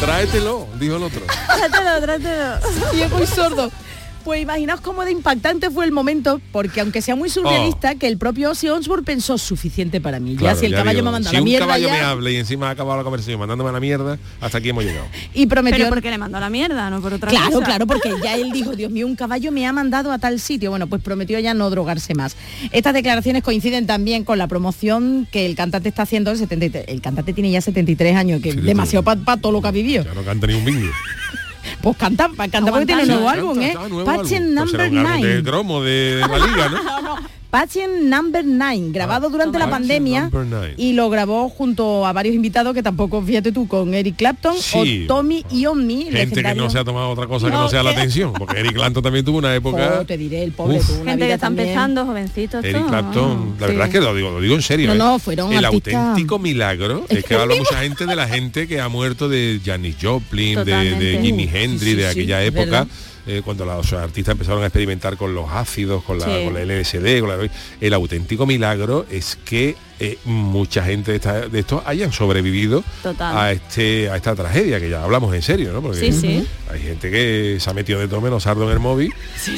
[0.00, 1.20] Tráetelo, dijo el otro.
[1.46, 2.54] Trátelo, trátelo.
[2.94, 3.70] Y es muy sordo.
[4.24, 8.18] Pues imaginaos cómo de impactante fue el momento, porque aunque sea muy surrealista, que el
[8.18, 10.36] propio Ozzy Osbourne pensó suficiente para mí.
[10.36, 11.86] Claro, ya si el ya caballo digo, me ha mandado si la un mierda caballo
[11.88, 14.68] ya, me habla y encima ha acabado la conversación mandándome a la mierda, hasta aquí
[14.68, 15.06] hemos llegado.
[15.34, 17.64] y prometió Pero porque le mandó a la mierda, no por otra Claro, cosa.
[17.64, 20.70] claro, porque ya él dijo, Dios mío, un caballo me ha mandado a tal sitio.
[20.70, 22.36] Bueno, pues prometió ya no drogarse más.
[22.72, 26.30] Estas declaraciones coinciden también con la promoción que el cantante está haciendo.
[26.30, 29.68] El, 73 el cantante tiene ya 73 años, que Sí, demasiado para todo lo que
[29.68, 30.04] ha vivido.
[30.04, 30.88] Ya no canta ni un bingo.
[31.80, 33.74] Pues canta, canta porque tiene un nuevo álbum, ¿eh?
[33.78, 34.04] álbum.
[34.04, 35.42] Pues Number un álbum de 9.
[35.42, 37.16] cromo de, de la liga, ¿no?
[37.50, 40.30] Patient Number 9, grabado Ah, durante la pandemia
[40.76, 45.04] y lo grabó junto a varios invitados que tampoco, fíjate tú, con Eric Clapton Sí.
[45.04, 47.90] o Tommy Iommi, Gente que no se ha tomado otra cosa que No, sea la
[47.90, 49.98] atención, porque Eric Clapton también tuvo una época...
[50.00, 50.86] Oh, te diré, el pobre Uf.
[50.86, 51.68] tuvo una Gente que está también.
[51.68, 52.64] empezando, jovencitos.
[52.64, 52.86] Eric.
[52.86, 53.72] Clapton, la sí.
[53.72, 54.86] verdad es que lo digo, lo digo en serio.
[54.88, 54.98] No, ¿eh?
[54.98, 58.88] no, fueron El auténtico milagro es que habla mucha gente de la gente que ha
[58.88, 61.18] muerto de Janis Joplin, de, de.
[61.20, 62.64] Jimi sí, Hendrix, sí, de aquella época.
[62.64, 62.86] verdad.
[63.30, 66.44] Eh, cuando los artistas empezaron a experimentar con los ácidos, con la, Sí.
[66.44, 67.48] con la LSD, con la-
[67.80, 73.36] el auténtico milagro es que eh, mucha gente de, esta- de estos hayan sobrevivido Total.
[73.36, 75.82] a este a esta tragedia, que ya hablamos en serio, ¿no?
[75.82, 76.46] Porque Sí, sí.
[76.72, 79.56] hay gente que se ha metido de todo menos sardo en el móvil Sí,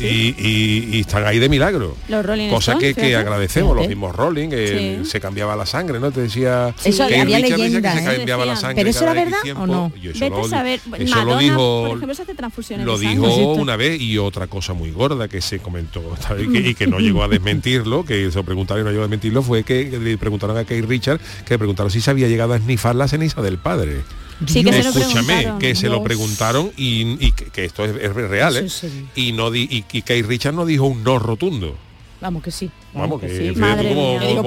[0.00, 1.96] y, y- y están ahí de milagro.
[2.08, 5.10] Los Rolling Cosa que, Stones, que agradecemos, los mismos Rolling, que Sí.
[5.10, 6.10] se cambiaba la sangre, ¿no?
[6.10, 8.02] Te decía Eso Keith había leyenda, que ¿eh?
[8.02, 8.68] se cambiaba la Decían.
[8.70, 8.76] sangre.
[8.82, 9.62] ¿Pero eso era verdad tiempo.
[9.62, 9.92] o no?
[9.96, 12.96] Eso Vete lo, a saber, eso Madonna, lo dijo por ejemplo, se hace transfusiones lo
[12.96, 13.10] sangre.
[13.14, 16.02] dijo una vez y otra cosa muy gorda que se comentó
[16.38, 19.06] y, que, y que no llegó a desmentirlo, que se preguntaron y no llegó a
[19.06, 22.52] desmentirlo, fue que le preguntaron a Keith Richard, que le preguntaron si se había llegado
[22.52, 24.02] a esnifar la ceniza del padre.
[24.46, 25.58] Sí, que se lo Escúchame, preguntaron.
[25.60, 28.66] que se lo preguntaron y, y que, que esto es, es real, ¿eh?
[29.14, 31.76] Y no di, y, y Keith Richard no dijo un no rotundo.
[32.20, 32.70] Vamos que sí.
[32.94, 33.58] Vamos, que, sí.
[33.58, 34.20] Madre mía.
[34.20, 34.42] Digo,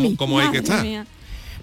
[0.00, 0.16] mí.
[0.40, 0.82] hay que estar.
[0.82, 1.06] mía.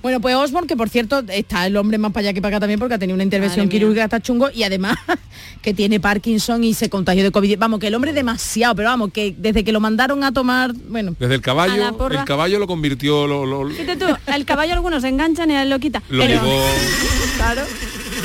[0.01, 2.60] Bueno, pues Osborne, que por cierto está el hombre más para allá que para acá
[2.62, 4.97] también porque ha tenido una intervención quirúrgica hasta chungo y además
[5.63, 7.58] que tiene Parkinson y se contagió de COVID.
[7.58, 10.73] Vamos, que el hombre es demasiado, pero vamos, que desde que lo mandaron a tomar,
[10.89, 12.19] bueno, Desde el caballo, porra.
[12.19, 15.69] el caballo lo convirtió, lo, lo- Fíjate tú, el caballo algunos se enganchan y él
[15.69, 16.03] lo quita.
[16.10, 16.62] lo pero, llevó.
[17.38, 17.62] claro,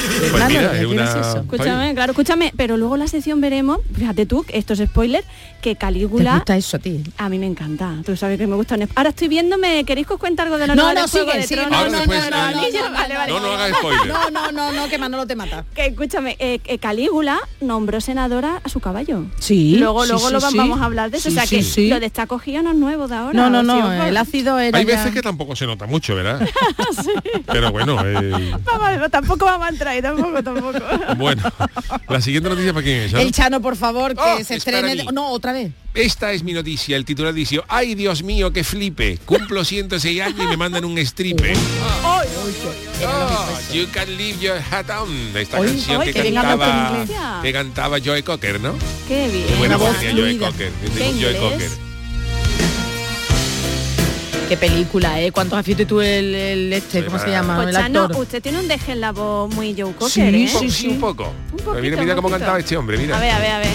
[0.01, 1.41] Pues Claro, mira, ¿qué es una.
[1.41, 5.25] escúchame, claro, escúchame, pero luego la sección veremos, fíjate tú, esto es spoiler,
[5.61, 7.03] que ¿te Calígula gusta eso a ti?
[7.19, 7.97] a mí me encanta.
[8.05, 8.77] Tú sabes que me gusta.
[8.77, 11.27] un- Ahora estoy viéndome, ¿queréis que os cuente algo de la No, nueva no, Juego
[11.31, 11.79] sigue, de sigue, Tronos?
[11.79, 13.33] Ahora no, no, después, no, no, eh, no, Vale, no, vale, vale.
[13.33, 14.07] No, no hagas spoiler.
[14.09, 15.65] No, no, no, no, que Manolo te mata.
[15.75, 19.25] Que escúchame, eh, eh, Calígula nombró senadora a su caballo.
[19.39, 20.57] Sí, Luego, sí, luego sí, lo sí.
[20.57, 21.29] vamos a hablar de eso.
[21.31, 21.89] Sí, o sea sí, que sí.
[21.89, 23.33] lo de esta cogido no es nuevo de ahora.
[23.35, 26.41] No, no, no, el ácido era Hay ya- veces que tampoco se nota mucho, ¿verdad?
[27.47, 30.79] Pero bueno, eh, Vamos, tampoco vamos a entrar ahí, tampoco, tampoco.
[31.17, 31.43] bueno.
[32.09, 33.13] La siguiente noticia para quién es.
[33.13, 35.05] El Chano, por favor, que Oh, se estrene...
[35.13, 35.73] No, otra vez.
[35.95, 40.39] Esta es mi noticia, el titular dice, ay Dios mío, que flipe, cumplo 106 años
[40.41, 41.53] y me mandan un stripe.
[42.05, 42.23] Oh,
[43.73, 45.09] you can leave your hat on.
[45.37, 47.05] Esta canción que que cantaba,
[47.43, 48.75] que cantaba Joe Cocker, ¿no?
[49.09, 49.47] Qué bien.
[49.49, 50.47] Qué buena voz tenía Joe fluida.
[50.47, 50.71] Cocker.
[50.97, 51.37] ¿Qué Joe inglés?
[51.41, 51.90] Cocker.
[54.51, 55.31] Qué película, ¿eh?
[55.31, 57.55] ¿Cuántos aficiones tú el, el este, Sí, cómo se llama?
[57.55, 58.21] Pues el Chano, actor.
[58.21, 60.49] usted tiene un deje en la voz muy Joe Cocker, Sí, ¿eh?
[60.49, 61.33] Sí, sí, un poco.
[61.53, 63.17] Un poquito, mira, mira un cómo cantaba este hombre, mira.
[63.17, 63.69] A ver, a ver, a ver.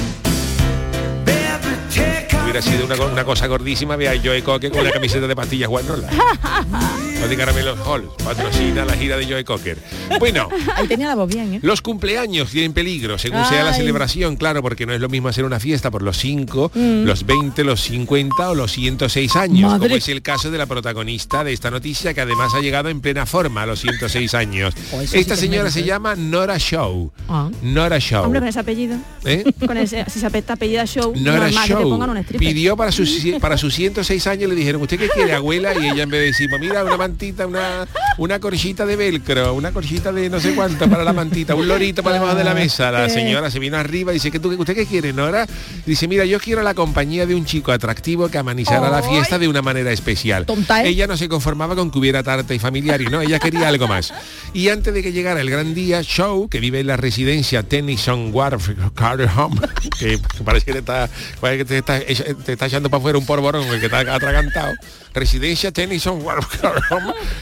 [2.44, 5.70] Hubiera sido una, una cosa gordísima ver a Joe Cocker con una camiseta de pastillas
[5.70, 6.10] guarrola.
[6.12, 8.10] Los de Caramelos Hall.
[8.24, 9.78] Patrocina la gira de Joe Cocker.
[10.20, 11.60] Bueno, Ahí tenía la voz bien, ¿eh?
[11.62, 13.78] los cumpleaños tienen peligro, según sea la Ay.
[13.78, 17.04] celebración, claro, porque no es lo mismo hacer una fiesta por los 5, Mm.
[17.06, 19.88] los 20, los 50 o los 106 años, Madre.
[19.88, 23.02] como es el caso de la protagonista de esta noticia, que además ha llegado en
[23.02, 24.74] plena forma a los 106 años.
[24.94, 25.84] Oh, eso sí esta que señora se ¿eh?
[25.84, 27.12] llama Nora Show.
[27.28, 27.50] Ah.
[27.64, 28.24] Nora Show.
[28.26, 28.98] Hombre, con ese apellido.
[29.26, 29.44] ¿Eh?
[29.66, 32.48] Con ese, si se apellida show, Nora normal que te Show pongan un stripper.
[32.48, 33.10] pidió para sus
[33.42, 36.26] para sus 106 años le dijeron usted qué quiere abuela y ella en vez de
[36.28, 40.54] decir "Pues mira una mantita una una corchita de velcro una corchita de no sé
[40.54, 42.92] cuánto para la mantita un lorito para debajo de la mesa.
[42.92, 45.48] La señora se vino arriba y dice que tú usted qué quiere Nora
[45.86, 49.48] dice mira yo quiero la compañía de un chico atractivo que amenizara la fiesta de
[49.48, 50.90] una manera especial Tonta, ¿eh?
[50.90, 53.88] ella no se conformaba con que hubiera tarta y familiar y no ella quería algo
[53.88, 54.14] más.
[54.54, 58.32] Y antes de que llegara el gran día Show que vive en la residencia Tennyson
[58.34, 59.56] Wharf Carter Home
[59.98, 62.00] que parece que te está, parece que te está,
[62.44, 64.74] te está echando para afuera un porborón el que está atragantado
[65.16, 66.20] residencia Tennyson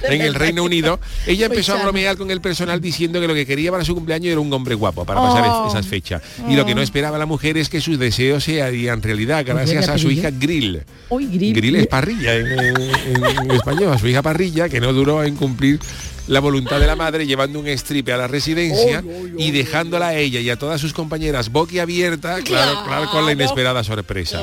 [0.09, 0.99] en el Reino Unido.
[1.27, 4.31] Ella empezó a bromear con el personal diciendo que lo que quería para su cumpleaños
[4.31, 5.67] era un hombre guapo para pasar Oh.
[5.69, 6.21] esas fechas.
[6.49, 9.89] Y lo que no esperaba la mujer es que sus deseos se harían realidad gracias
[9.89, 10.81] a su hija Grill.
[11.09, 11.53] Uy, grill.
[11.53, 15.35] Grill es parrilla en, en- en español, a su hija parrilla, que no duró en
[15.35, 15.79] cumplir
[16.27, 19.03] la voluntad de la madre llevando un stripe a la residencia
[19.37, 23.83] y dejándola a ella y a todas sus compañeras boquiabierta, claro, claro, con la inesperada
[23.83, 24.41] sorpresa.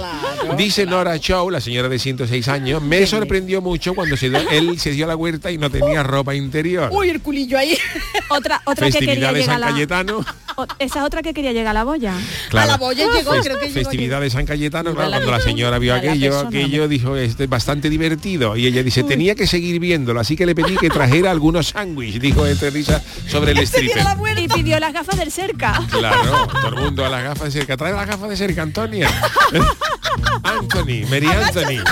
[0.56, 4.78] Dice Nora Chow, la señora de 106 años, me sorprendió mucho cuando se dio- él
[4.78, 6.90] se dio a la huerta y no tenía ropa interior.
[6.92, 7.76] Uy, el culillo ahí.
[8.28, 9.72] Otra, otra que quería Festividad de llegar San a la...
[9.72, 10.24] Cayetano.
[10.56, 12.14] o- Esa otra que quería llegar a la boya.
[12.48, 12.68] Claro.
[12.68, 15.78] A la boya llegó, creo que llegó Festividad de San Cayetano, claro, cuando la señora
[15.78, 18.56] vio aquello, persona, aquello dijo, este es bastante divertido.
[18.56, 22.20] Y ella dice, tenía que seguir viéndolo, así que le pedí que trajera algunos sándwiches,
[22.20, 24.04] dijo entre risa sobre el stripper.
[24.36, 25.80] Y pidió las gafas del cerca.
[25.90, 27.76] Claro, todo el mundo a las gafas de cerca.
[27.76, 29.08] Trae las gafas de cerca, Antonia.
[30.42, 31.82] Anthony, Mary Anthony.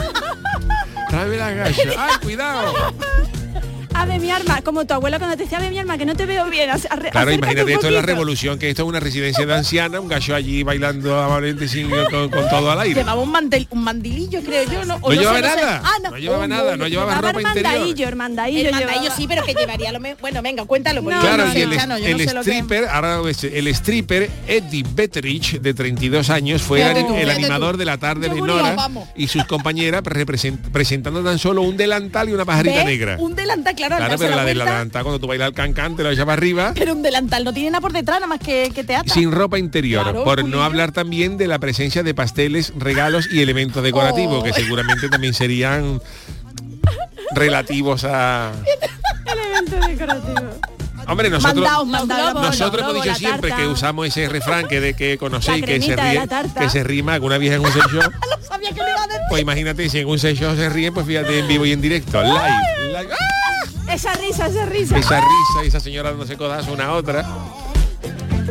[1.09, 1.97] Trae las gafas.
[1.97, 2.95] ¡Ay, cuidado!
[4.01, 6.25] Ave mi arma, como tu abuela cuando te decía ave mi arma, que no te
[6.25, 6.71] veo bien.
[6.71, 8.07] arre- Claro, imagínate, esto es la poquito".
[8.07, 12.29] revolución, que esto es una residencia de anciana, un gallo allí bailando amablemente sin, con,
[12.31, 13.01] con todo al aire.
[13.01, 14.85] Llevaba un, mantel, un mandilillo, creo yo.
[14.85, 15.43] No, O No llevaba sé.
[15.57, 17.73] nada, Ah, no llevaba Oh, nada, no llevaba Llevaba ropa interior.
[17.75, 18.09] hermandadillo.
[18.09, 19.17] El mandadillo llevaba.
[19.17, 20.15] sí, pero que llevaría lo me...
[20.15, 21.03] Bueno, venga, cuéntalo.
[21.03, 24.85] porque Claro, no y sé, el, Chano, el lo que- stripper, ahora el stripper Eddie
[24.95, 27.79] Betterich, de 32 años, fue el, tú, el animador tú.
[27.79, 28.77] de la tarde Yo de Nora
[29.17, 33.17] y sus compañeras represent- presentando tan solo un delantal y una pajarita negra.
[33.19, 36.03] Un delantal, claro, Claro, pero la, la del delantal cuando tú bailas el cancán te
[36.03, 36.73] lo echas para arriba.
[36.75, 39.13] Pero un delantal no tiene nada por detrás, nada más que, que te ata.
[39.13, 43.41] Sin ropa interior, Claro, por no hablar también de la presencia de pasteles, regalos y
[43.41, 44.43] elementos decorativos, Oh.
[44.45, 46.01] que seguramente también serían
[47.35, 48.53] relativos a...
[49.27, 50.51] Elemento decorativo.
[51.07, 51.65] Hombre, nosotros...
[51.65, 52.33] Mandaos, mandaos.
[52.33, 53.65] globos, Nosotros hemos dicho siempre tarta.
[53.65, 56.23] que usamos ese refrán que de que conocéis que se ríe,
[56.59, 58.13] que se rima con una vieja en un sex shop.
[58.39, 59.21] No sabía que le iba a decir.
[59.31, 61.81] Pues imagínate si en un sex shop se ríen, pues fíjate en vivo y en
[61.81, 62.33] directo, live.
[62.93, 63.15] live.
[63.93, 64.99] Esa risa, esa risa.
[64.99, 67.27] Esa risa, esa señora dándose codazo una a otra.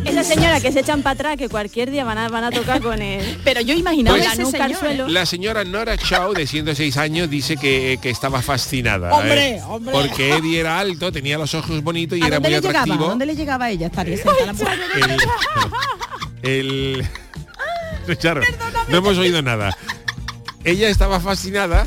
[0.06, 2.82] Esa señora que se echan para atrás, que cualquier día van a, van a tocar
[2.82, 3.40] con él.
[3.44, 5.08] Pero yo imaginaba Pues- ese la nuca al señor, suelo.
[5.10, 9.14] La señora Nora Chow, de 106 años, dice que, que estaba fascinada.
[9.14, 9.62] Hombre, ¿eh?
[9.68, 9.94] hombre.
[9.94, 12.80] Porque Eddie era alto, tenía los ojos bonitos y ¿A era dónde muy le llegaba?
[12.80, 13.10] ¿A atractivo.
[13.10, 13.92] dónde le llegaba a ella?
[13.96, 14.74] La puerta.
[16.44, 17.06] el,
[18.08, 18.42] el- claro,
[18.88, 19.76] no hemos oído nada.
[20.64, 21.86] Ella estaba fascinada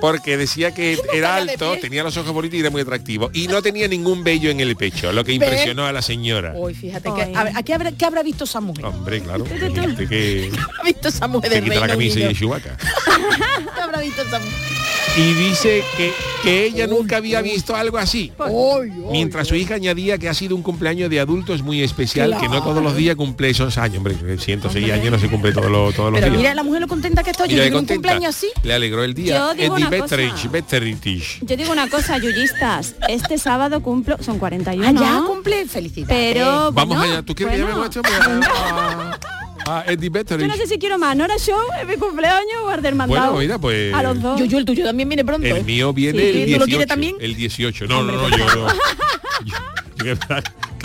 [0.00, 3.30] porque decía que era alto, tenía los ojos bonitos y era muy atractivo.
[3.32, 6.52] Y no tenía ningún vello en el pecho, lo que impresionó a la señora.
[6.56, 7.14] Uy, fíjate, Ay.
[7.32, 8.84] que, a ver, ¿a qué habrá, qué habrá visto esa mujer?
[8.84, 9.44] Hombre, claro.
[9.74, 12.76] gente que ¿Qué habrá visto esa mujer se del quita la camisa y Chewbacca.
[13.74, 14.78] ¿Qué habrá visto esa mujer?
[15.16, 16.12] Y dice que,
[16.44, 18.30] que ella nunca había visto algo así.
[18.38, 19.10] Uy, uy.
[19.10, 22.62] Mientras su hija añadía que ha sido un cumpleaños de adultos muy especial, que no
[22.62, 23.98] todos los días cumple esos años.
[23.98, 26.40] Hombre, 106 años no se cumple todos los, todos los Pero días.
[26.40, 27.46] mira la mujer lo contenta que está.
[27.46, 28.48] Yo Mira, digo un cumpleaños así.
[28.62, 29.38] Le alegró el día.
[29.38, 31.38] Yo digo una Betteridge, Betteridge.
[31.42, 32.94] Yo digo una cosa, yuyistas.
[33.08, 34.86] Este sábado cumplo, son 41.
[34.86, 35.66] Ah, ya cumple.
[35.66, 36.34] Felicidades.
[36.34, 37.22] Pero Vamos bueno, allá.
[37.22, 38.46] ¿Tú quieres que bueno, llame a este hombre?
[38.46, 39.18] A-
[39.66, 40.48] a Eddie Yo Betteridge.
[40.48, 43.32] no sé si quiero más Nora Show, es mi cumpleaños o Arder Mandado.
[43.32, 43.92] Bueno, mira, pues...
[43.92, 44.38] A los dos.
[44.40, 45.46] Yo, yo, el tuyo también viene pronto.
[45.46, 46.58] El mío viene Sí, el ¿tú 18.
[46.60, 47.16] lo quieres también?
[47.20, 47.86] El 18.
[47.86, 48.36] No, no, no, yo,
[49.44, 50.14] yo- yo-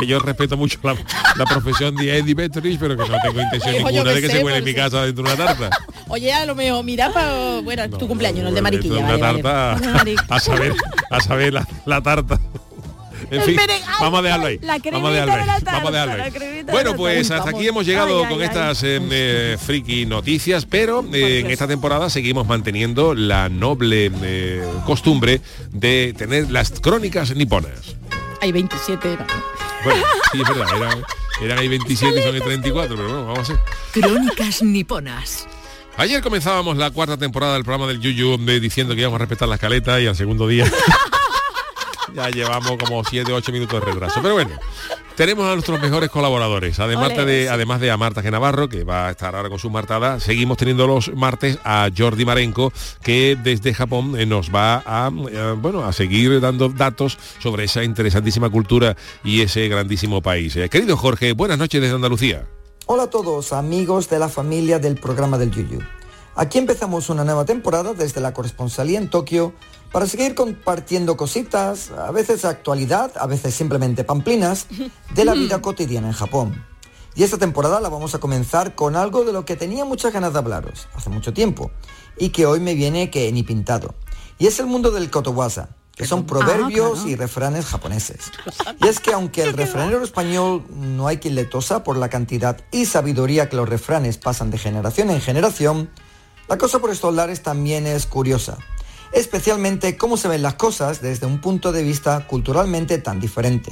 [0.05, 0.95] que, yo respeto mucho la,
[1.35, 4.33] la profesión de Eddie Betteridge, pero que no tengo intención Hijo, ninguna de que sé,
[4.33, 5.69] se cuele en mi si- casa dentro de una tarta.
[6.09, 8.97] Oye, a lo mejor, mira, para, bueno, tu cumpleaños, no el de Mariquilla.
[8.99, 9.73] Una vale, tarta
[10.29, 10.73] a saber,
[11.09, 12.39] a saber la, la tarta.
[13.31, 13.55] En fin,
[14.01, 14.59] vamos a dejarlo ahí.
[14.61, 15.47] la Vamos a dejarlo cremita de ahí.
[15.47, 16.63] la tarta, Vamos a dejarlo ahí.
[16.69, 21.03] Bueno, pues hasta aquí hemos llegado Ay, con ay, estas eh, eh, friki noticias, pero
[21.13, 25.39] eh, en esta temporada seguimos manteniendo la noble eh, costumbre
[25.71, 27.95] de tener las crónicas niponas.
[28.41, 29.07] Hay 27.
[29.17, 29.25] ¿no?
[29.83, 31.03] Bueno, sí, es verdad, eran,
[31.41, 33.59] eran ahí 27 y son el 34, pero bueno, vamos a hacer.
[33.91, 35.47] Crónicas niponas.
[35.97, 39.47] Ayer comenzábamos la cuarta temporada del programa del Yuyu eh, diciendo que íbamos a respetar
[39.47, 40.65] la escaleta y al segundo día
[42.15, 44.19] ya llevamos como 7, 8 minutos de retraso.
[44.21, 44.51] Pero bueno,
[45.15, 46.80] tenemos a nuestros mejores colaboradores.
[46.80, 47.47] Además Ole, de, sí.
[47.47, 50.88] además de a Marta Genavarro, que va a estar ahora con su martada, seguimos teniendo
[50.88, 52.71] los martes a Jordi Marenco,
[53.02, 57.84] que desde Japón eh, nos va a, eh, bueno, a seguir dando datos sobre esa
[57.84, 60.56] interesantísima cultura y ese grandísimo país.
[60.56, 62.45] Eh, querido Jorge, buenas noches desde Andalucía.
[62.86, 65.80] Hola a todos, amigos de la familia del programa del Yuyu.
[66.35, 69.53] Aquí empezamos una nueva temporada desde la corresponsalía en Tokio
[69.91, 74.65] para seguir compartiendo cositas, a veces actualidad, a veces simplemente pamplinas,
[75.13, 76.65] de la vida cotidiana en Japón.
[77.15, 80.33] Y esta temporada la vamos a comenzar con algo de lo que tenía muchas ganas
[80.33, 81.69] de hablaros hace mucho tiempo
[82.17, 83.93] y que hoy me viene que ni pintado.
[84.39, 87.09] Y es el mundo del kotowaza, que son proverbios claro.
[87.09, 88.31] y refranes japoneses.
[88.81, 92.59] Y es que aunque el refranero español no hay quien le tosa por la cantidad
[92.71, 95.89] y sabiduría que los refranes pasan de generación en generación,
[96.47, 98.58] la cosa por estos lares también es curiosa,
[99.12, 103.71] especialmente cómo se ven las cosas desde un punto de vista culturalmente tan diferente.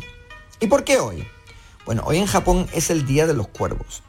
[0.59, 1.27] ¿Y por qué hoy?
[1.85, 4.03] Bueno, hoy en Japón es el Día de los Cuervos.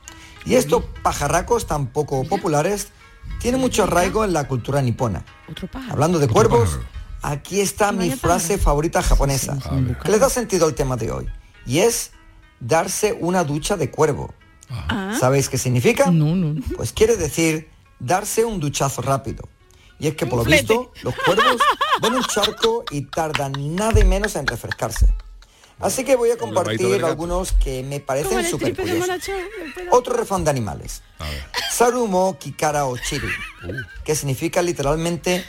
[0.45, 2.89] Y estos pajarracos tan poco populares
[3.41, 5.25] tienen mucho arraigo en la cultura nipona.
[5.91, 6.79] Hablando de cuervos,
[7.23, 9.59] aquí está mi frase favorita japonesa,
[10.03, 11.29] que le da sentido al tema de hoy.
[11.67, 12.13] Y es
[12.61, 14.35] darse una ducha de cuervo.
[14.69, 15.17] Ah.
[15.19, 16.11] ¿Sabéis qué significa?
[16.11, 16.61] No, no.
[16.77, 17.69] Pues quiere decir
[18.03, 19.49] darse un duchazo rápido.
[19.99, 21.57] Y es que por lo visto los cuervos
[22.03, 25.15] ven un charco y tardan nada y menos en refrescarse.
[25.79, 29.09] Así que voy a compartir algunos que me parecen súper curiosos.
[29.91, 31.03] Otro refrán de animales.
[31.71, 33.29] Sarumo Kikara Ochiru,
[34.05, 35.45] que significa literalmente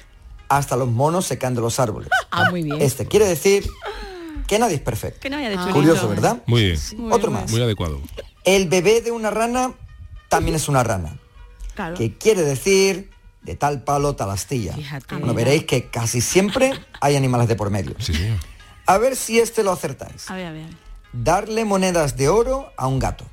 [0.50, 2.10] hasta los monos se caen de los árboles.
[2.32, 2.82] Ah, muy bien.
[2.82, 3.68] Este quiere decir
[4.48, 5.20] que nadie es perfecto.
[5.22, 5.72] Que chorizo.
[5.72, 6.44] Curioso, ¿verdad?
[6.46, 7.52] Muy bien, Muy Otro bien, más.
[7.52, 8.02] muy adecuado.
[8.44, 9.74] El bebé de una rana
[10.30, 11.18] también es una rana,
[11.76, 11.96] Claro.
[11.96, 13.10] que quiere decir
[13.42, 14.74] de tal palo tal astilla.
[14.74, 15.16] Fíjate.
[15.16, 17.96] Bueno, veréis que casi siempre hay animales de por medio.
[18.00, 18.14] Sí.
[18.86, 20.30] A ver si este lo acertáis.
[20.30, 20.66] A ver, a ver.
[21.14, 23.26] Darle monedas de oro a un gato.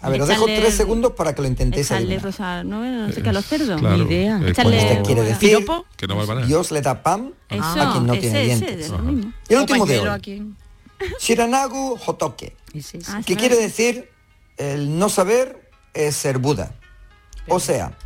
[0.00, 2.24] A ver, os dejo tres segundos para que lo intentéis Echarle adivinar.
[2.24, 3.80] rosa, no, no sé qué, a los cerdos.
[3.80, 4.38] Claro, Ni idea.
[4.38, 5.86] es Echarle- como- Este quiere decir ¿Piropo?
[5.96, 6.46] que no valga nada.
[6.48, 8.92] Dios le da pan Eso, a quien no ese, tiene ese, dientes.
[9.48, 10.08] Y el último de hoy.
[10.08, 10.18] a
[11.20, 12.56] Shiranagu Hotoke.
[12.56, 12.98] Ah, que sí,
[13.36, 13.66] quiere vale.
[13.68, 14.10] decir
[14.56, 16.74] el no saber es ser Buda.
[17.48, 17.96] O sea,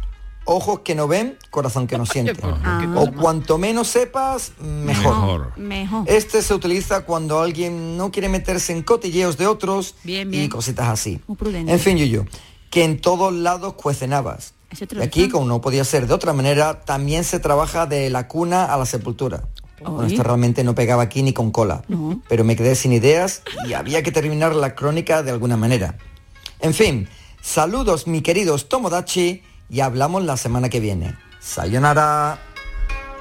[0.45, 2.41] ojos que no ven, corazón que no siente.
[2.43, 2.95] Ah.
[2.97, 5.17] O cuanto menos sepas, mejor.
[5.17, 5.59] Mejor.
[5.59, 6.05] Mejor.
[6.09, 10.49] Este se utiliza cuando alguien no quiere meterse en cotilleos de otros Bien, y bien.
[10.49, 11.21] cositas así.
[11.27, 11.73] Muy prudente.
[11.73, 12.25] En fin, Yuyu,
[12.71, 14.55] que en todos lados cuecen habas.
[14.71, 18.11] Ese te Y aquí, como no podía ser de otra manera, también se trabaja de
[18.11, 19.49] la cuna a la sepultura.
[19.81, 21.83] Bueno, esto realmente no pegaba aquí ni con cola.
[21.89, 22.23] No.
[22.29, 25.99] Pero me quedé sin ideas y había que terminar la crónica de alguna manera.
[26.61, 27.09] En fin,
[27.51, 31.15] saludos mi queridos Tomodachi y hablamos la semana que viene.
[31.41, 32.39] Sayonara.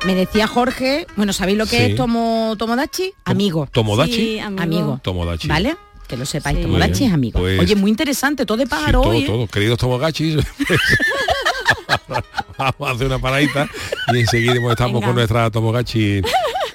[0.05, 1.83] Me decía Jorge, bueno, ¿sabéis lo que Sí.
[1.91, 3.13] es tomo, Tomodachi?
[3.23, 3.67] Amigo.
[3.71, 4.13] Tomodachi.
[4.13, 4.63] Sí, amigo.
[4.63, 4.99] Amigo.
[5.03, 5.47] Tomodachi.
[5.47, 5.77] ¿Vale?
[6.07, 6.63] Que lo sepáis, Sí.
[6.63, 7.39] Tomodachi es amigo.
[7.39, 9.27] pues- Oye, muy interesante, todo de Sí, pájaro todo, hoy, ¿eh?
[9.27, 9.47] todo.
[9.47, 10.37] Queridos Tomogachis,
[12.57, 13.67] vamos a hacer una paradita
[14.13, 15.07] y enseguida estamos Venga.
[15.07, 16.21] con nuestra Tomogachi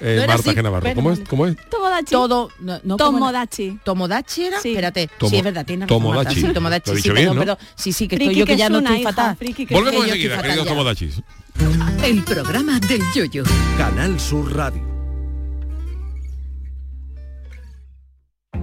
[0.01, 0.55] eh, era Marta así.
[0.55, 0.81] Genavarro.
[0.81, 1.19] Bueno, ¿Cómo es?
[1.29, 1.55] ¿Cómo es?
[1.69, 2.11] Tomodachi.
[2.11, 3.47] Todo, no, no, ¿cómo era?
[3.47, 3.79] Tomodachi.
[3.83, 4.59] ¿Tomodachi era?
[4.59, 4.69] Sí.
[4.69, 6.01] Espérate, Tomo- sí, es verdad, tienes razón.
[6.03, 6.41] Tomodachi.
[6.41, 7.41] Sí, Tomodachi, sí, bien, perdón, ¿no?
[7.41, 7.57] perdón.
[7.75, 9.35] Sí, sí, que Friki estoy yo que, que ya es no estoy hija, fatal.
[9.37, 10.67] friki que- Volvemos enseguida, queridos.
[10.67, 11.21] Tomodachis.
[12.03, 13.43] El programa del yoyo.
[13.77, 14.90] Canal Sur Radio.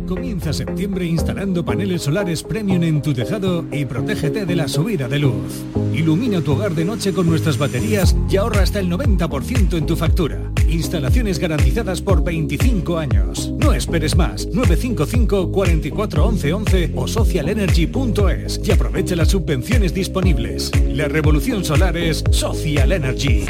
[0.08, 5.18] Comienza septiembre instalando paneles solares premium en tu tejado y protégete de la subida de
[5.18, 5.66] luz.
[5.92, 9.96] Ilumina tu hogar de noche con nuestras baterías y ahorra hasta el 90% en tu
[9.96, 10.50] factura.
[10.66, 13.52] Instalaciones garantizadas por 25 años.
[13.58, 14.46] No esperes más.
[14.46, 20.72] 955 44 11 11 o socialenergy.es y aprovecha las subvenciones disponibles.
[20.88, 23.44] La revolución solar es Social Energy.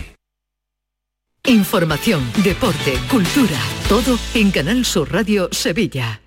[1.47, 6.21] Información, deporte, cultura, todo en Canal Sur Radio Sevilla.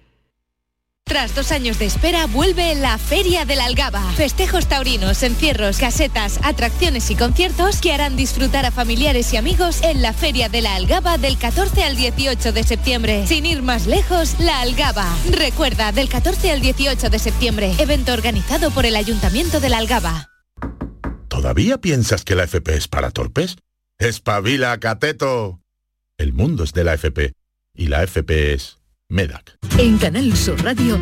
[1.11, 4.01] Tras dos años de espera, vuelve la Feria de la Algaba.
[4.13, 10.01] Festejos taurinos, encierros, casetas, atracciones y conciertos que harán disfrutar a familiares y amigos en
[10.01, 13.27] la Feria de la Algaba del 14 al 18 de septiembre.
[13.27, 15.05] Sin ir más lejos, la Algaba.
[15.29, 20.29] Recuerda, del 14 al 18 de septiembre, evento organizado por el Ayuntamiento de la Algaba.
[21.27, 23.57] ¿Todavía piensas que la FP es para torpes?
[23.99, 25.59] ¡Espabila, cateto!
[26.17, 27.33] El mundo es de la FP
[27.75, 28.80] y la FP es
[29.11, 29.57] MEDAC.
[29.77, 30.97] En Canal Sur Radio,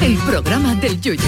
[0.00, 1.22] el programa del yoyo.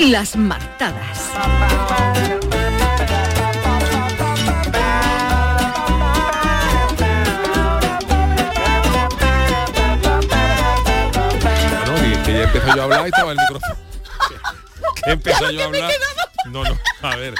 [0.00, 1.30] Las martadas.
[11.86, 13.76] Bueno, y que ya empezó yo a hablar y estaba el micrófono.
[15.04, 15.92] ¿Qué empezó yo a hablar?
[16.46, 17.34] No, no, a ver.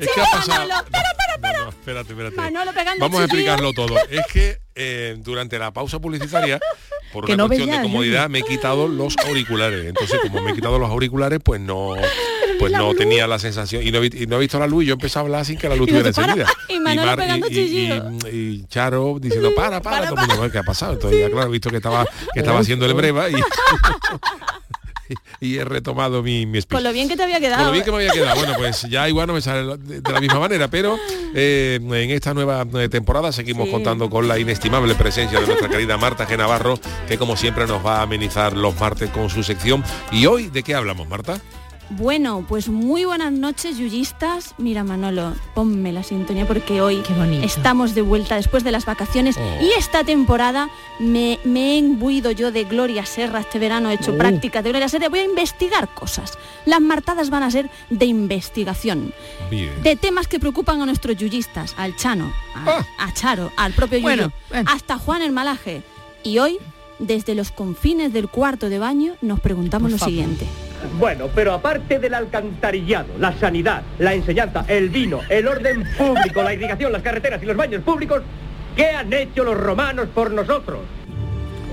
[0.00, 0.60] Es que ha pasado...
[0.68, 1.58] Manolo, para, para, para.
[1.58, 2.36] No, no, espérate, espérate.
[2.36, 3.96] Manolo pegando Vamos a explicarlo todo.
[4.10, 6.60] Es que eh, durante la pausa publicitaria,
[7.12, 9.86] por Que una no cuestión veía, de comodidad, me he quitado los auriculares.
[9.86, 11.94] Entonces, como me he quitado los auriculares, pues no
[12.58, 14.94] pues no tenía la sensación y no, y no he visto la luz y yo
[14.94, 16.32] empezaba a hablar sin que la luz estuviera para.
[16.32, 16.50] encendida.
[16.68, 17.58] Y Manolo Mar- pegando y,
[18.32, 20.94] y- Charo diciendo para, para, todo el mundo, ¿qué ha pasado?
[20.94, 23.34] Entonces ya claro, he visto que estaba, que estaba haciendo el breva y,
[25.40, 26.74] y he retomado mi, mi speech.
[26.76, 27.58] Con lo bien que te había quedado.
[27.58, 28.36] Con lo bien que me había quedado.
[28.36, 30.96] Bueno, pues ya igual no me sale de, de la misma manera, pero
[31.34, 33.72] eh, en esta nueva eh, temporada seguimos Sí.
[33.72, 36.36] contando con la inestimable presencia de nuestra querida Marta G.
[36.38, 36.78] Navarro,
[37.08, 39.82] que como siempre nos va a amenizar los martes con su sección.
[40.12, 41.40] ¿Y hoy de qué hablamos, Marta?
[41.88, 44.54] Bueno, pues muy buenas noches, yuyistas.
[44.58, 47.00] Mira, Manolo, ponme la sintonía porque hoy
[47.44, 49.62] estamos de vuelta después de las vacaciones Oh.
[49.62, 50.68] y esta temporada
[50.98, 54.18] me, me he imbuido yo de Gloria Serra este verano, he hecho Oh.
[54.18, 56.36] prácticas de Gloria Serra, voy a investigar cosas.
[56.64, 59.14] Las martadas van a ser de investigación,
[59.48, 59.70] Bien.
[59.84, 62.86] de temas que preocupan a nuestros yuyistas, al Chano, a, Ah.
[62.98, 64.68] a Charo, al propio Yuyu, Bueno, bueno.
[64.72, 65.82] hasta Juan el Malaje.
[66.24, 66.58] Y hoy,
[66.98, 70.10] desde los confines del cuarto de baño, nos preguntamos Por lo favor.
[70.10, 70.46] siguiente.
[70.98, 76.54] Bueno, pero aparte del alcantarillado, la sanidad, la enseñanza, el vino, el orden público, la
[76.54, 78.22] irrigación, las carreteras y los baños públicos,
[78.74, 80.80] ¿qué han hecho los romanos por nosotros?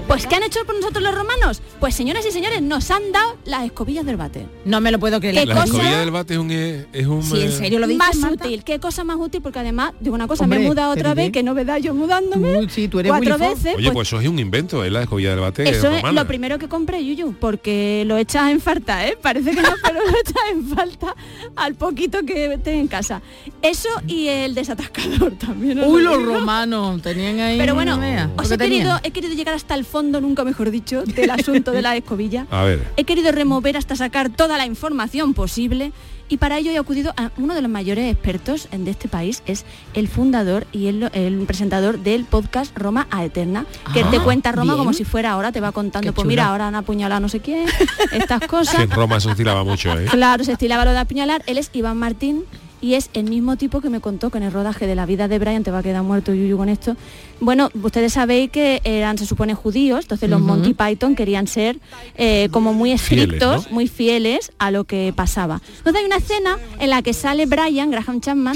[0.07, 1.61] Pues ¿qué han hecho por nosotros los romanos?
[1.79, 4.45] Pues señoras y señores, nos han dado las escobillas del bate.
[4.63, 5.35] No me lo puedo creer.
[5.35, 5.65] ¿Qué La cosa?
[5.65, 6.51] escobilla del bate es un...
[6.51, 8.45] eh, Es un Sí, en eh, serio lo dices, más Marta?
[8.45, 11.31] útil, qué cosa más útil, porque además, digo una cosa, me he mudado otra vez,
[11.31, 13.75] que novedad yo mudándome Uy, sí, tú eres cuatro veces.
[13.75, 14.91] Oye, pues, pues eso es un invento, ¿eh?
[14.91, 18.59] La escobilla del bate eso es lo primero que compré, Yuyu, porque lo echas en
[18.59, 19.17] falta, ¿eh?
[19.19, 21.15] Parece que no, pero lo echas en falta
[21.55, 23.21] al poquito que tengo en casa.
[23.61, 25.79] Eso y el desatascador también.
[25.83, 27.57] Uy, lo los romanos tenían ahí.
[27.57, 28.03] Pero bueno, no
[28.37, 31.81] os he querido, he querido llegar hasta el fondo, nunca mejor dicho, del asunto de
[31.81, 32.47] la escobilla.
[32.51, 32.87] A ver.
[32.97, 35.91] He querido remover hasta sacar toda la información posible
[36.29, 39.43] y para ello he acudido a uno de los mayores expertos en- de este país,
[39.45, 44.19] es el fundador y el, el presentador del podcast Roma a Eterna, que Ah, te
[44.19, 44.77] cuenta Roma bien.
[44.77, 47.39] como si fuera ahora, te va contando, Qué pues mira, ahora han apuñalado no sé
[47.41, 47.67] quién,
[48.13, 48.79] estas Que cosas.
[48.81, 50.05] en Roma se estilaba mucho, ¿eh?
[50.09, 51.43] Claro, se estilaba lo de apuñalar.
[51.45, 52.45] Él es Iván Martín
[52.83, 55.29] y es el mismo tipo que me contó que en el rodaje de la vida
[55.29, 56.97] de Brian te va a quedar muerto Yuyu con esto.
[57.39, 60.41] Bueno, ustedes sabéis que eran, se supone, judíos, entonces los.
[60.41, 61.79] Monty Python querían ser
[62.17, 63.73] eh, como muy Fieles, estrictos, ¿no?
[63.73, 65.61] muy fieles a lo que pasaba.
[65.77, 68.55] Entonces hay una escena en la que sale Brian, Graham Chapman,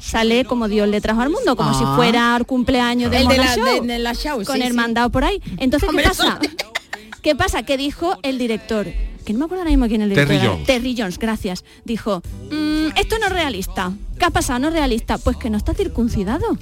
[0.00, 1.74] Sale como Dios le trajo al mundo, como Ah.
[1.78, 4.62] si fuera el cumpleaños de El de la, Show de, de la show, con sí,
[4.62, 4.74] el sí.
[4.74, 5.40] mandado por ahí.
[5.58, 6.38] Entonces, ¿qué pasa?
[7.22, 7.62] ¿Qué pasa?
[7.62, 8.86] Que dijo el director,
[9.24, 10.52] que no me acuerdo ahora mismo quién es el Terry director.
[10.54, 10.66] Jones.
[10.66, 11.64] Terry Jones, gracias.
[11.84, 13.92] Dijo, "Mm, esto no es realista.
[14.18, 14.58] ¿Qué ha pasado?
[14.60, 15.18] No es realista.
[15.18, 16.56] Pues que no está circuncidado.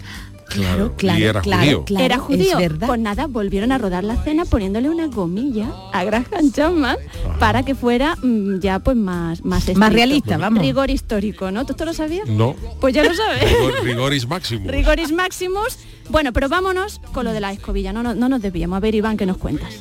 [0.53, 1.84] Claro, claro, y era claro, judío.
[1.84, 2.53] claro, Era judío.
[2.53, 2.86] Es verdad.
[2.86, 6.96] Pues nada, volvieron a rodar la escena poniéndole una gomilla a Graham Chapman
[7.38, 9.88] para que fuera mm, ya pues más más, estricto.
[9.90, 10.61] realista, vamos.
[10.62, 11.64] Rigor histórico, ¿no?
[11.66, 12.28] ¿Tú esto lo sabías?
[12.28, 12.55] No.
[12.80, 13.42] Pues ya lo sabes.
[13.50, 14.70] Rigor- rigoris máximo.
[14.70, 15.78] Rigoris Maximus.
[16.11, 17.92] Bueno, pero vámonos con lo de la escobilla.
[17.92, 18.76] No, no, no nos desviemos.
[18.76, 19.72] A ver, Iván, ¿qué nos cuentas?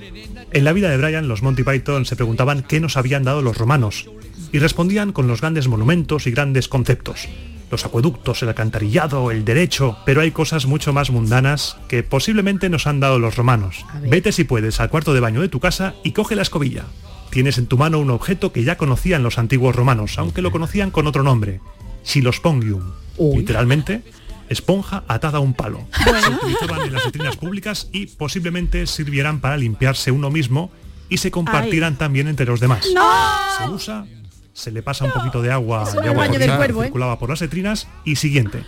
[0.54, 3.58] En la vida de Brian, los Monty Python se preguntaban qué nos habían dado los
[3.58, 4.08] romanos
[4.52, 7.28] y respondían con los grandes monumentos y grandes conceptos.
[7.72, 12.86] Los acueductos, el alcantarillado, el derecho, pero hay cosas mucho más mundanas que posiblemente nos
[12.86, 13.86] han dado los romanos.
[14.02, 16.84] Vete si puedes al cuarto de baño de tu casa y coge la escobilla.
[17.30, 20.92] Tienes en tu mano un objeto que ya conocían los antiguos romanos, aunque lo conocían
[20.92, 21.62] con otro nombre,
[22.04, 22.92] Silospongium.
[23.16, 23.38] Uy.
[23.38, 24.04] Literalmente,
[24.50, 25.88] esponja atada a un palo.
[26.04, 30.72] Se utilizaban en las vitrinas públicas y posiblemente sirvieran para limpiarse uno mismo
[31.08, 32.86] y se compartieran también entre los demás.
[32.86, 34.06] Se usa,
[34.54, 36.86] se le pasa un poquito de agua, de agua del que cuervo, ¿eh?
[36.88, 38.64] circulaba por las letrinas y siguiente.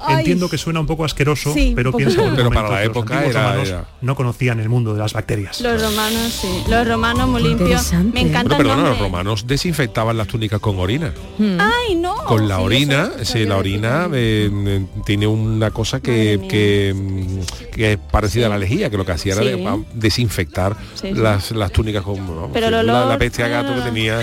[0.00, 0.18] Ay.
[0.18, 2.90] Entiendo que suena un poco asqueroso, Sí, pero piensa un Pero para la que los
[2.96, 5.60] época antiguos era- romanos era- no conocían el mundo de las bacterias.
[5.60, 6.62] Los romanos, sí.
[6.68, 7.92] Los romanos muy limpios.
[8.14, 11.12] Me encanta Pero el perdona, los romanos desinfectaban las túnicas con orina.
[11.40, 12.14] Ay, no.
[12.26, 17.92] Con la Sí, orina, sí, la orina eh, tiene una cosa que, que, mm, que
[17.94, 21.14] es parecida a la lejía, que lo que hacía era de- desinfectar Sí, sí.
[21.14, 24.20] Las, las túnicas con vamos, Pero el la, olor- la peste a gato que tenía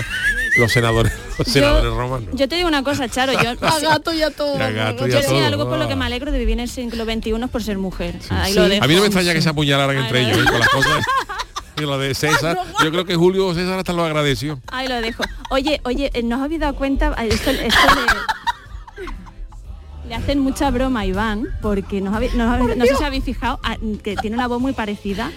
[0.58, 2.28] los senadores, los senadores romanos.
[2.34, 3.32] Yo te digo una cosa, Charo.
[3.32, 4.54] Yo, A gato y a todo.
[4.62, 6.54] A gato y yo a sí, todo, algo por lo que me alegro de vivir
[6.54, 8.18] en el siglo XXI es por ser mujer.
[8.30, 8.84] Ahí lo dejo.
[8.84, 10.44] A mí no me extraña que se apuñalaran Ay, entre ellos ¿eh?
[10.50, 11.04] con las cosas.
[11.78, 14.58] Y lo de César, yo creo que Julio César hasta lo agradeció.
[14.68, 15.22] Ahí lo dejo.
[15.50, 17.12] Oye, oye, eh, ¿nos habéis dado cuenta?
[17.22, 17.78] Esto, esto
[18.96, 23.04] le, le hacen mucha broma a Iván, porque nos habéis- nos habéis- no sé si
[23.04, 25.30] habéis fijado, ah, que tiene una voz muy parecida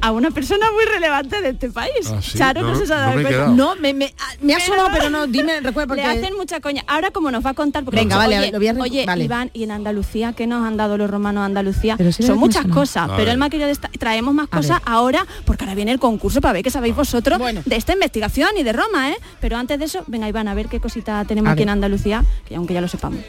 [0.00, 2.10] a una persona muy relevante de este país.
[2.12, 2.38] Ah, ¿sí?
[2.38, 3.46] Charo no, No, se ha no dado cuenta.
[3.48, 6.02] No, me, me, ah, me ha sonado, pero no, dime, recuerda porque...
[6.02, 6.84] Le hacen mucha coña.
[6.86, 9.06] Ahora como nos va a contar, porque Venga, oye, vale, lo voy a rec- oye,
[9.06, 9.24] vale.
[9.24, 11.94] Iván, y en Andalucía, ¿qué nos han dado los romanos a Andalucía?
[11.96, 13.68] Pero sí Son muchas cosas, pero él me ha querido
[13.98, 14.92] traemos más A cosas ver.
[14.92, 17.62] ahora, porque ahora viene el concurso para ver qué sabéis vosotros Bueno.
[17.64, 19.16] de esta investigación y de Roma, ¿eh?
[19.40, 21.68] Pero antes de eso, venga Iván, a ver qué cosita tenemos A aquí ver.
[21.68, 23.20] en Andalucía, que aunque ya lo sepamos.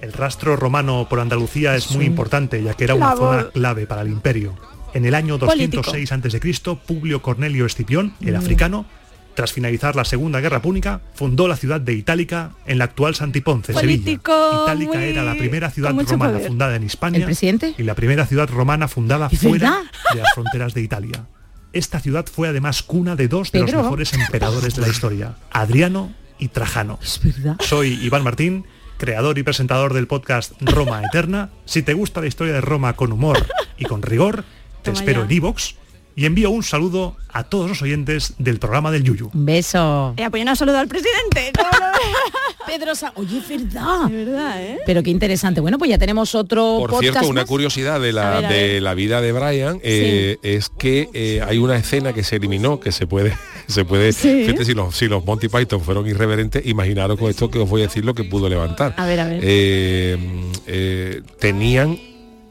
[0.00, 3.38] El rastro romano por Andalucía es muy importante, ya que era una Labor.
[3.40, 4.54] zona clave para el imperio.
[4.96, 5.82] En el año Político.
[5.82, 8.86] 206 a.C., Publio Cornelio Escipión, el africano,
[9.34, 13.74] tras finalizar la Segunda Guerra Púnica, fundó la ciudad de Itálica en la actual Santiponce,
[13.74, 14.62] Político, Sevilla.
[14.62, 16.46] Itálica muy- era la primera ciudad romana poder.
[16.48, 17.28] fundada en Hispania
[17.76, 19.90] y la primera ciudad romana fundada ¿Es fuera verdad?
[20.14, 21.26] de las fronteras de Italia.
[21.74, 23.74] Esta ciudad fue además cuna de dos de Pedro.
[23.78, 26.98] los mejores emperadores de la historia, Adriano y Trajano.
[27.02, 27.56] Es verdad.
[27.60, 28.64] Soy Iván Martín,
[28.96, 31.50] creador y presentador del podcast Roma Eterna.
[31.66, 33.44] Si te gusta la historia de Roma con humor
[33.76, 34.44] y con rigor,
[34.86, 35.26] te Toma espero ya.
[35.30, 35.74] en Evox
[36.18, 39.30] y envío un saludo a todos los oyentes del programa del Yuyu.
[39.34, 40.14] Un beso.
[40.16, 41.52] Eh, pues un saludo al presidente.
[42.66, 44.10] Pedro Sa- Oye, es verdad.
[44.62, 44.78] ¿eh?
[44.86, 45.60] Pero qué interesante.
[45.60, 47.48] Bueno, pues ya tenemos otro Por podcast cierto, una más.
[47.48, 51.42] curiosidad de la, A ver, a de la vida de Brian eh, es que eh,
[51.46, 53.36] hay una escena que se eliminó, que se puede,
[53.68, 54.44] se puede, Sí.
[54.46, 57.82] fíjate, si los, si los Monty Python fueron irreverentes, imaginaros con esto que os voy
[57.82, 58.94] a decir lo que pudo levantar.
[58.96, 59.40] A ver, a ver.
[59.42, 60.18] Eh,
[60.66, 61.98] eh, tenían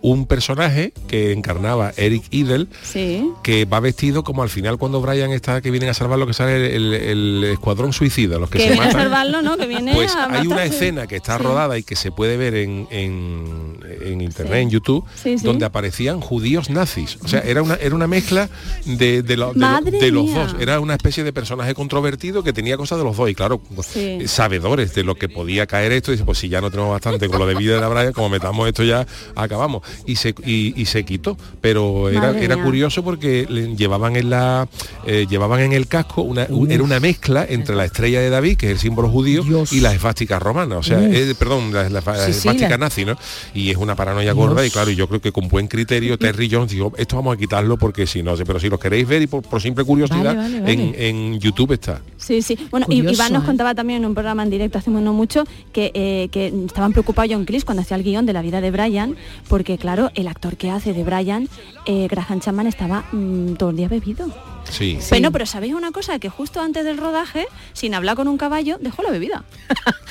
[0.06, 3.28] un personaje que encarnaba Eric Idle Sí.
[3.41, 6.34] que va vestido como al final cuando Brian está que vienen a salvar lo que
[6.34, 9.58] sale el, el- el escuadrón suicida los que, Que se viene a matan salvarlo, ¿no?
[9.58, 11.43] Que viene pues a hay una escena que está Sí.
[11.43, 14.60] rodada y que se puede ver en, en, en internet, Sí.
[14.62, 15.06] en YouTube,
[15.41, 17.18] donde aparecían judíos nazis.
[17.24, 18.47] O sea, era una, era una mezcla
[18.86, 20.56] de, de, lo- de lo- Madre de los dos.
[20.60, 23.28] Era una especie de personaje controvertido que tenía cosas de los dos.
[23.28, 24.28] Y claro, Sí.
[24.28, 27.39] sabedores de lo que podía caer esto, dice, pues si ya no tenemos bastante con
[27.39, 29.82] lo de vida de la Brian, como metamos esto ya acabamos.
[30.06, 31.38] Y se, y, y se quitó.
[31.62, 34.68] Pero era, era curioso porque le llevaban en la
[35.06, 38.58] eh, llevaban en el casco una, un- era una mezcla entre la estrella de David,
[38.58, 39.72] que es el símbolo judío, Dios.
[39.74, 40.78] y la esvástica romana.
[40.78, 43.18] O sea, eh, perdón, la, la- la Sí, sí, esvástica la- nazi, ¿no?
[43.54, 46.72] Y es una paranoia gorda y claro, yo creo que con buen criterio Terry Jones
[46.72, 49.41] dijo, esto vamos a quitarlo porque si no, pero si lo queréis ver y por,
[49.43, 50.74] por simple curiosidad, Vale, vale, vale.
[50.74, 50.96] En,
[51.34, 52.02] en YouTube está.
[52.18, 52.58] Sí, sí.
[52.72, 53.46] Bueno, y Curioso, Iván nos ¿eh?
[53.48, 55.43] contaba también en un programa en directo hace no mucho
[55.74, 58.72] que, eh, que estaban preocupados John Cleese cuando hacía el guion de la vida de
[58.72, 59.16] Brian,
[59.48, 61.48] porque claro, el actor que hace de Brian,
[61.86, 64.55] eh, Graham Chapman, estaba mm, todo el día bebido.
[64.70, 64.97] Sí.
[65.09, 66.20] Pero, pero ¿sabéis una cosa?
[66.20, 69.43] Que justo antes del rodaje, sin hablar con un caballo, dejó la bebida.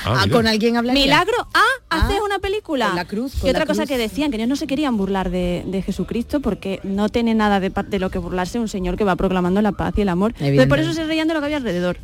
[0.05, 0.95] Ah, Ah, con alguien hablar.
[0.95, 2.89] Milagro, ah, haces Ah, una película.
[2.89, 3.89] con la cruz, con y otra la cosa cruz.
[3.91, 7.59] que decían, que ellos no se querían burlar de, de Jesucristo porque no tiene nada
[7.59, 10.09] de, par- de lo que burlarse un señor que va proclamando la paz y el
[10.11, 10.35] amor.
[10.39, 11.97] Entonces por eso se reían de lo que había alrededor,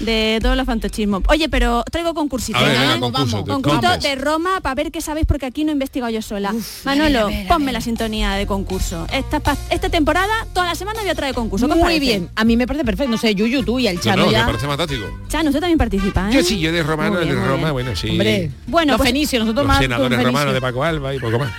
[0.00, 1.22] de todo el fantasismo.
[1.28, 2.58] Oye, pero traigo concursito.
[2.58, 2.78] A ver, ¿eh?
[2.80, 4.02] venga, concurso, de- Concurso contest.
[4.02, 6.54] de Roma para ver qué sabéis porque aquí no he investigado yo sola.
[6.84, 9.06] Manolo, ponme la sintonía de concurso.
[9.12, 9.40] Esta,
[9.70, 11.66] esta temporada, toda la semana voy a traer concurso.
[11.66, 12.28] ¿Qué os Muy bien.
[12.36, 13.10] A mí me parece perfecto.
[13.10, 14.46] No sé, Yuyu, tú y el No, Chano no, me ya.
[14.46, 15.04] parece fantástico.
[15.28, 16.34] Chano, usted también participa, ¿eh?
[16.34, 18.10] Yo sí, yo de romano, bien, de Roma, bueno, sí.
[18.10, 20.60] Hombre, Bueno, los pues- fenicios, nosotros Los más senadores romanos de.
[20.60, 21.50] Paco Alba y poco más.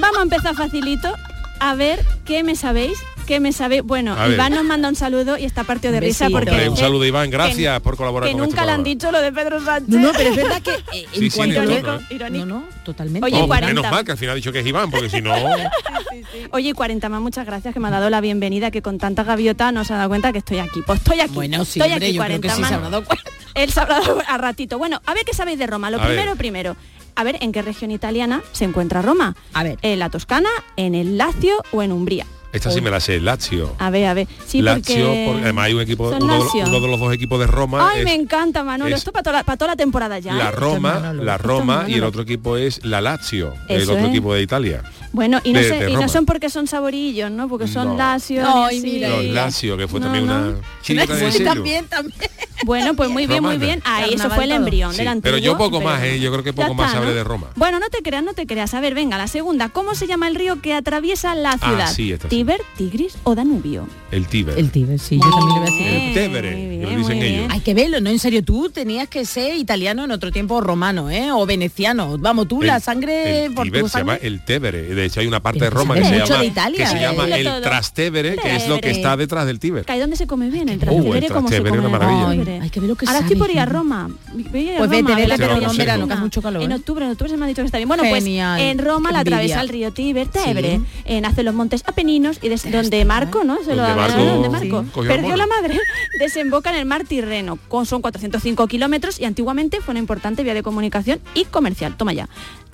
[0.00, 1.12] Vamos a empezar facilito.
[1.60, 2.98] A ver qué me sabéis,
[3.28, 3.82] qué me sabéis.
[3.84, 4.32] Bueno, A ver.
[4.34, 7.28] Iván nos manda un saludo y está partido de risa porque Hombre, un saludo Iván,
[7.30, 9.88] gracias que- por colaborar que con este nunca le han dicho lo de Pedro Sánchez.
[9.94, 11.82] No, no, pero es verdad que eh, en Sí, sí, cuanto ¿eh?
[12.10, 12.46] Irónico.
[12.46, 13.24] No, no, totalmente.
[13.26, 13.74] Oye, Oh, 40.
[13.74, 15.32] menos mal que al final ha dicho que es Iván, porque si no...
[16.52, 19.70] Oye, 40 más, muchas gracias que me ha dado la bienvenida, que con tanta gaviota
[19.72, 20.80] no se ha dado cuenta que estoy aquí.
[20.86, 21.34] Pues estoy aquí.
[21.34, 22.72] Bueno, sí, estoy hombre, aquí, yo creo que 40 sí se más.
[22.72, 23.24] habrá dado cuenta.
[23.54, 24.78] Él se habrá dado a ratito.
[24.78, 25.90] Bueno, a ver qué sabéis de Roma.
[25.90, 26.08] Lo A ver.
[26.16, 26.76] primero, primero.
[27.16, 29.34] A ver, ¿en qué región italiana se encuentra Roma?
[29.52, 29.76] A ver.
[29.82, 32.26] ¿En la Toscana, en el Lacio o en Umbría?
[32.52, 33.74] Esta sí me la sé, Lazio.
[33.78, 34.26] A ver, a ver.
[34.46, 35.24] Sí, Lazio, porque...
[35.26, 37.98] porque además hay un equipo, uno de, uno de los dos equipos de Roma Ay,
[38.00, 38.88] es me encanta, Manolo.
[38.94, 40.32] es- Esto para toda, la, para toda la temporada ya.
[40.34, 40.50] la.
[40.50, 44.08] Roma, la Roma y el otro equipo es la Lazio, el otro es.
[44.08, 44.82] equipo de Italia.
[45.18, 46.08] Bueno, y no, de- sé- de y no Roma.
[46.12, 47.48] son porque son saborillos, ¿no?
[47.48, 48.70] Porque son No.
[48.70, 49.08] Y mira.
[49.08, 50.36] Los Lazio, que fue No, también no.
[50.36, 51.52] una chirigota de Sí, sello.
[51.54, 52.16] también, también.
[52.64, 53.80] Bueno, pues muy bien, muy bien.
[53.84, 55.22] Ahí eso fue el embrión Sí, del antiguo.
[55.34, 56.20] pero yo poco pero- más, ¿eh?
[56.20, 57.14] yo creo que poco más sabré ¿no?
[57.16, 57.48] de Roma.
[57.56, 58.74] Bueno, no te creas, no te creas.
[58.74, 59.68] A ver, venga, la segunda.
[59.70, 61.86] ¿Cómo se llama el río que atraviesa la ciudad?
[61.88, 62.14] Ah, sí.
[62.28, 63.88] ¿Tíber, Tigris o Danubio?
[64.10, 64.58] El Tíber.
[64.58, 66.18] El Tíber, sí, yo también le voy a decir.
[66.18, 67.46] El lo dicen ellos.
[67.50, 68.10] Hay que verlo, ¿no?
[68.10, 71.30] En serio, tú tenías que ser italiano en otro tiempo romano, ¿eh?
[71.32, 72.16] O veneciano.
[72.18, 74.94] Vamos, tú, la sangre el por Tíber tu se llama el Tevere.
[75.08, 76.40] De hecho, hay una parte de Roma que se llama,
[76.72, 77.00] que se ¿eh?
[77.00, 77.62] llama Dilo el.
[77.62, 79.84] Trastevere, que es lo que está detrás del Tíber.
[79.86, 80.68] ¿Caí dónde se come bien?
[80.68, 81.78] El Uh, el Trastevere, ¿cómo se Trastevere come?
[81.78, 82.28] es una maravilla.
[82.28, 83.64] Ay, Ay, hay que ver lo que Ahora estoy por ir a.
[83.66, 84.10] Roma.
[84.32, 85.76] Pues vete, vete, pero en Gemela.
[85.76, 86.74] verano, que hace mucho calor, En ¿eh?
[86.74, 87.88] octubre, en octubre se me ha dicho que está bien.
[87.88, 90.84] Bueno, Genial, pues en Roma la atraviesa el río Tíber, Tebre, Sí.
[91.06, 93.56] en hace los montes Apeninos y desde donde Marco, ¿no?
[93.64, 95.78] Se lo Donde Marco donde Marco cogió perdió la madre,
[96.20, 100.54] desemboca en el mar Tirreno, con, son 405 kilómetros y antiguamente fue una importante vía
[100.54, 101.96] de comunicación y comercial.
[101.96, 102.28] Toma ya.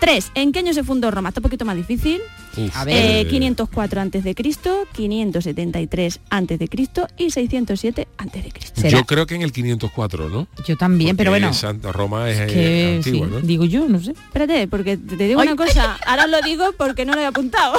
[0.05, 0.33] 3.
[0.35, 1.31] ¿En qué año se fundó Roma?
[1.31, 2.21] Está un poquito más difícil.
[2.59, 2.77] Uf.
[2.77, 8.51] A Eh, Eh, 504 antes de Cristo, 573 antes de Cristo y 607 antes de
[8.53, 8.87] Cristo.
[8.87, 10.47] Yo creo que en el 504, ¿no?
[10.67, 11.55] Yo también, pero bueno.
[11.55, 13.41] Santa Roma es eh, Que antigua, sí, ¿no?
[13.41, 14.11] digo yo, no sé.
[14.11, 15.97] Espérate, porque te digo una cosa.
[16.07, 17.73] Ahora lo digo porque no lo he apuntado.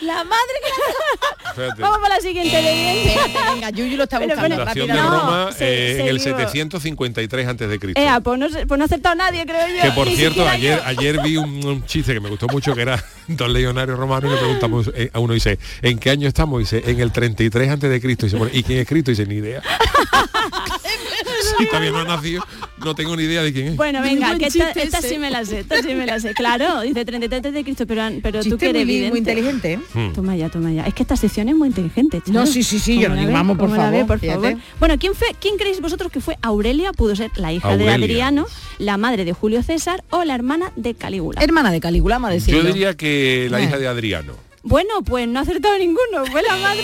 [0.00, 1.82] La madre que Espérate.
[1.82, 4.94] Vamos para la siguiente de Espérate, venga, Yuyu lo está buscando Fundación de.
[4.94, 6.50] Roma eh, en el seguimos.
[6.52, 8.00] 753 antes de Cristo.
[8.00, 9.82] Ea, pues no, pues no ha acertado nadie, creo yo.
[9.82, 10.84] que por Ni cierto, ayer, yo.
[10.86, 14.34] ayer vi un, un chiste que me gustó mucho que era dos legionarios romanos y
[14.34, 16.58] le preguntamos eh, a uno dice, ¿en qué año estamos?
[16.58, 18.26] Dice, en el 33 antes de Cristo.
[18.26, 19.10] Y dice, bueno, ¿y quién es Cristo?
[19.12, 19.62] Y dice, ni idea.
[21.58, 22.44] sí, todavía no ha nacido,
[22.78, 23.76] no tengo ni idea de quién es.
[23.76, 26.34] Bueno, venga, que esta, sí me la sé, esta sí me la sé.
[26.34, 29.10] Claro, dice 33 de Cristo, pero, pero tú que eres muy, evidente.
[29.10, 29.72] muy inteligente.
[29.74, 29.80] ¿eh?
[29.94, 30.12] Hmm.
[30.12, 30.84] Toma ya, toma ya.
[30.86, 32.20] Es que esta sección es muy inteligente.
[32.20, 32.40] Charo.
[32.40, 34.20] No, sí, sí, sí, yo ¿Cómo lo la digo, vamos, por ¿Cómo la favor, por
[34.20, 34.56] favor.
[34.80, 36.92] Bueno, ¿quién, fue, ¿quién creéis vosotros que fue Aurelia?
[36.92, 37.94] Pudo ser la hija de.
[37.94, 38.46] Adriano,
[38.78, 41.40] la madre de Julio César o la hermana de Calígula.
[41.42, 42.62] Hermana de Calígula, decirlo.
[42.62, 44.43] Yo diría que la hija de Adriano.
[44.64, 46.24] Bueno, pues no ha acertado ninguno.
[46.32, 46.82] Fue la madre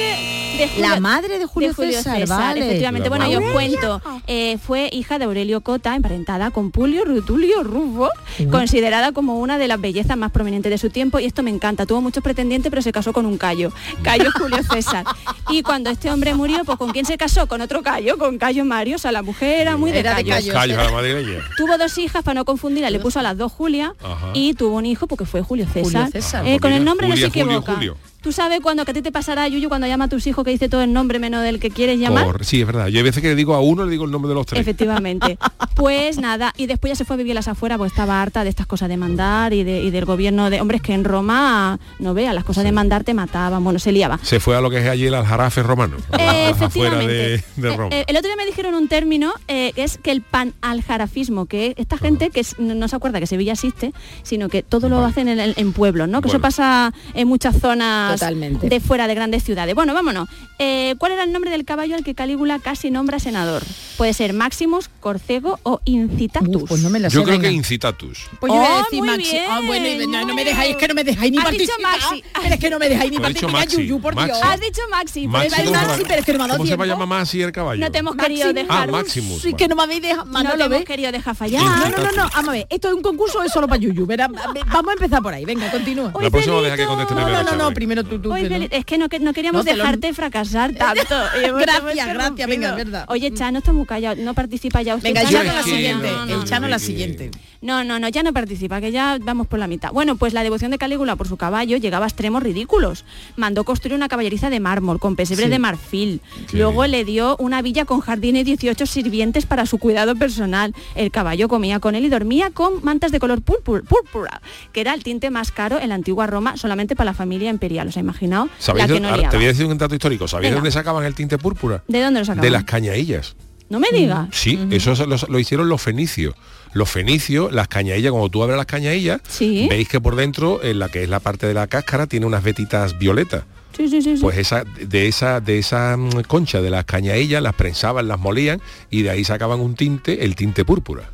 [0.59, 2.67] de Julio, La madre de Julio César, vale.
[2.67, 3.53] Efectivamente, La bueno, yo os madre.
[3.55, 4.03] cuento.
[4.27, 8.11] Eh, fue hija de Aurelio Cota, emparentada con Pulio Rutulio Rufo,
[8.51, 11.19] considerada como una de las bellezas más prominentes de su tiempo.
[11.19, 11.87] Y esto me encanta.
[11.87, 13.73] Tuvo muchos pretendientes, pero se casó con un callo.
[14.03, 15.05] Cayo Julio César.
[15.49, 17.47] Y cuando este hombre murió, pues ¿con quién se casó?
[17.47, 18.97] Con otro callo, con Cayo Mario.
[18.97, 20.53] O sea, la mujer era muy de Era de callos.
[20.53, 20.79] callos.
[20.79, 21.41] A la madrileña.
[21.57, 24.31] Tuvo dos hijas para no confundirla, le puso a las dos Julia Ajá.
[24.35, 25.83] y tuvo un hijo porque fue Julio César.
[26.03, 26.47] Julio César.
[26.47, 27.70] Eh, con el nombre Julia, no se Julio, equivoca.
[27.75, 27.97] Julio.
[28.23, 30.51] Tú sabes cuando que a ti te pasará, Yuyu, cuando llama a tus hijos que
[30.51, 32.25] dice todo el nombre menos del que quieres llamar.
[32.27, 32.89] Por- sí, es verdad.
[32.89, 34.61] Yo hay veces que le digo a uno, le digo el nombre de los tres.
[34.61, 35.39] Efectivamente.
[35.81, 38.51] Pues nada, y después ya se fue a vivir las afueras porque estaba harta de
[38.51, 42.13] estas cosas de mandar y, de- y del gobierno de hombres que en Roma, no
[42.13, 44.19] vea, las cosas de mandar te mataban, bueno, se liaba.
[44.23, 45.97] Se fue a lo que es allí el aljarafe romano.
[46.19, 47.07] Efectivamente.
[47.15, 47.97] de, de Eh, Roma.
[47.97, 51.75] eh, el otro día me dijeron un término eh, que es que el panaljarafismo, que
[51.79, 55.03] esta gente que es- no, no se acuerda que Sevilla existe, sino que todo lo
[55.05, 56.21] hacen en, pueblos, ¿no?
[56.21, 56.43] Que eso Bueno.
[56.43, 58.69] pasa en muchas zonas Totalmente.
[58.69, 59.75] de fuera de grandes ciudades.
[59.75, 60.29] Bueno, vámonos.
[60.59, 63.63] Eh, ¿Cuál era el nombre del caballo al que Calígula casi nombra senador?
[64.01, 66.63] Puede ser Maximus, Corcego o Incitatus.
[66.63, 68.29] Uf, pues no me la sé, Yo creo que incitatus.
[68.41, 69.31] Pues yo voy a Oh, decir muy Maxi.
[69.31, 71.51] bien, Ah, bueno, y no, no me dejáis, es que no me dejáis ni Has
[71.51, 72.01] dicho participar.
[72.11, 72.25] Maxi.
[72.43, 74.39] Pero es que no me dejáis ni dicho participar, Maxi, Yuyu, por Dios.
[74.43, 76.87] Has dicho Maxi, pues pero es que no me ha dado ¿Cómo se va a
[76.87, 77.79] llamar Maxi el caballo?
[77.79, 78.89] no te hemos querido dejar.
[78.89, 79.43] Ah, Maximus.
[79.43, 80.25] Sí, que no me habéis dejado.
[80.25, 81.63] no no lo hemos querido dejar fallar.
[81.63, 83.83] No, no, no, no, vamos a ver, ¿esto es un concurso o es solo para
[83.83, 84.07] Yuyu?
[84.07, 86.11] Verá, vamos a empezar por ahí, venga, continúa.
[86.19, 88.31] La próxima deja que conteste No, no, no, no, primero tú, tú.
[88.31, 88.37] No.
[88.37, 91.17] Es que no, que no queríamos No, dejarte fracasar tanto.
[91.61, 93.05] Gracias, gracias, venga, es verdad.
[93.09, 95.09] Oye, Chano está muy no participa ya usted.
[95.15, 95.33] Venga, Chano.
[95.39, 97.31] Chano Yo la es que- siguiente, no, no, el Chano no, la siguiente.
[97.63, 99.91] No, no, no, ya no participa, que ya vamos por la mitad.
[99.93, 103.05] Bueno, pues la devoción de Calígula por su caballo llegaba a extremos ridículos.
[103.37, 105.51] Mandó construir una caballeriza de mármol con pesebre Sí.
[105.51, 106.21] de marfil.
[106.53, 110.75] Luego le dio una villa con jardín y 18 sirvientes para su cuidado personal.
[110.95, 114.41] El caballo comía con él y dormía con mantas de color púrpura,
[114.73, 117.89] que era el tinte más caro en la antigua Roma solamente para la familia imperial.
[117.89, 118.49] ¿Os ha imaginado?
[118.59, 120.27] ¿Sabéis La que no te voy a decir un dato histórico.
[120.29, 121.85] ¿Sabéis dónde sacaban el tinte púrpura?
[121.89, 122.43] ¿De dónde lo sacaban?
[122.43, 123.37] De las cañaillas.
[123.71, 124.29] No me digas.
[124.33, 126.35] Sí, eso se- lo, lo hicieron los fenicios.
[126.75, 129.67] Los fenicios, las cañaillas, cuando tú abres las cañaillas, Sí.
[129.71, 132.43] veis que por dentro, en la que es la parte de la cáscara, tiene unas
[132.43, 133.45] vetitas violetas.
[133.77, 134.17] Sí, sí, sí.
[134.21, 138.61] Pues esa, de esa, de esa mm, concha de las cañaillas, las prensaban, las molían
[138.91, 141.11] y de ahí sacaban un tinte, el tinte púrpura.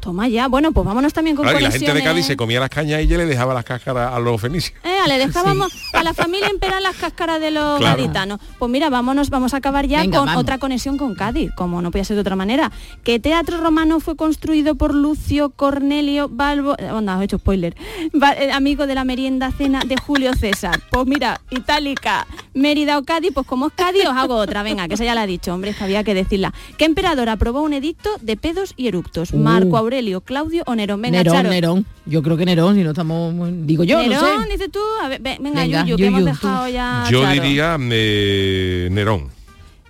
[0.00, 0.48] Toma ya.
[0.48, 2.14] Bueno, pues vámonos también con Claro, y la gente de conexiones.
[2.14, 4.72] Cádiz se comía las cañaillas y le dejaba las cáscaras a los fenicios.
[4.82, 7.96] Eh, le dejábamos a la familia imperial las cáscaras de los Claro.
[7.96, 8.40] gaditanos.
[8.58, 10.42] Pues mira, vámonos, vamos a acabar ya Venga, con vamos.
[10.42, 12.72] otra conexión con Cádiz, como no podía ser de otra manera.
[13.04, 16.74] ¿Qué teatro romano fue construido por Lucio Cornelio Balbo?
[16.78, 17.76] eh, Onda, he hecho spoiler.
[18.20, 20.80] Va- eh, amigo de la merienda cena de Julio César.
[20.90, 24.62] Pues mira, Itálica, Mérida o Cádiz, pues como es Cádiz os hago otra.
[24.62, 26.52] Venga, que esa ya la ha dicho, hombre, es que había que decirla.
[26.78, 29.32] ¿Qué emperador aprobó un edicto de pedos y eructos?
[29.32, 29.36] Uh.
[29.90, 31.02] Aurelio, Claudio o Nerón.
[31.02, 31.50] Venga, Nerón, Charo.
[31.50, 31.86] Nerón.
[32.06, 33.34] Yo creo que Nerón, si no estamos...
[33.66, 34.50] Digo yo, Nerón, no sé.
[34.52, 34.78] dices tú.
[35.02, 36.72] A ver, ve- venga, Venga, Yuyu, que hemos Yuyu, dejado tú.
[36.72, 37.04] ya.
[37.10, 37.32] Yo Charo.
[37.32, 39.28] diría eh, Nerón.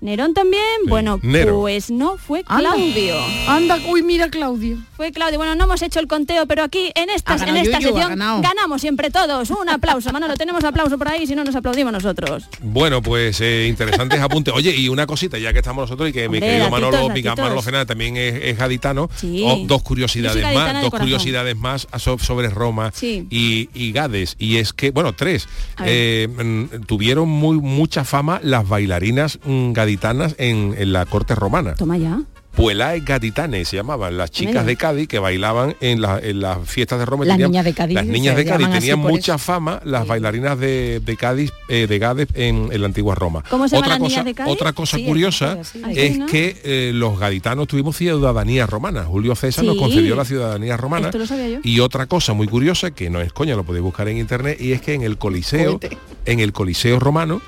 [0.01, 1.61] Nerón también, bueno, Nero.
[1.61, 2.42] pues no, fue.
[2.44, 3.14] Claudio.
[3.48, 4.78] Anda, uy, mira Claudio.
[4.96, 5.38] Fue Claudio.
[5.38, 7.94] Bueno, no hemos hecho el conteo, pero aquí en esta, Ha ganado en esta Yuyu,
[7.96, 9.51] sección ganamos siempre todos.
[9.51, 10.34] Un aplauso, Manolo.
[10.36, 12.44] Tenemos aplauso por ahí, si no nos aplaudimos nosotros.
[12.62, 14.55] Bueno, pues eh, interesantes apuntes.
[14.55, 17.42] Oye, y una cosita, ya que estamos nosotros y que mi Hombre, querido datitos, Manolo.
[17.42, 19.11] Manolo Fernández también es, es gaditano.
[19.16, 19.42] Sí.
[19.44, 21.01] O dos curiosidades más, dos corazón.
[21.01, 23.26] curiosidades más so- sobre Roma Sí.
[23.30, 24.36] y, y Gades.
[24.38, 25.46] Y es que, bueno, tres.
[25.84, 31.74] Eh, mm, tuvieron muy mucha fama las bailarinas mm, gaditanas en, en la corte romana.
[31.74, 32.20] Toma ya.
[32.55, 36.99] Puelae Gaditanes se llamaban, las chicas de Cádiz que bailaban en, la- en las fiestas
[36.99, 37.24] de Roma.
[37.24, 39.38] Las Tenían- niñas de Cádiz, Las niñas de Cádiz tenían mucha eso.
[39.38, 43.45] fama, las bailarinas de, de Cádiz, eh, de Gades en, en la antigua Roma.
[43.49, 44.53] ¿Cómo se llaman otra las cosa, niñas de Cádiz?
[44.53, 45.80] Otra cosa Sí, curiosa sí.
[45.95, 49.05] es que eh, los gaditanos tuvimos ciudadanía romana.
[49.05, 51.07] Julio César nos concedió la ciudadanía romana.
[51.07, 51.59] Esto lo sabía yo.
[51.62, 54.72] Y otra cosa muy curiosa, que no es coña, lo podéis buscar en internet, y
[54.72, 55.78] es que en el Coliseo,
[56.26, 57.41] en el Coliseo romano,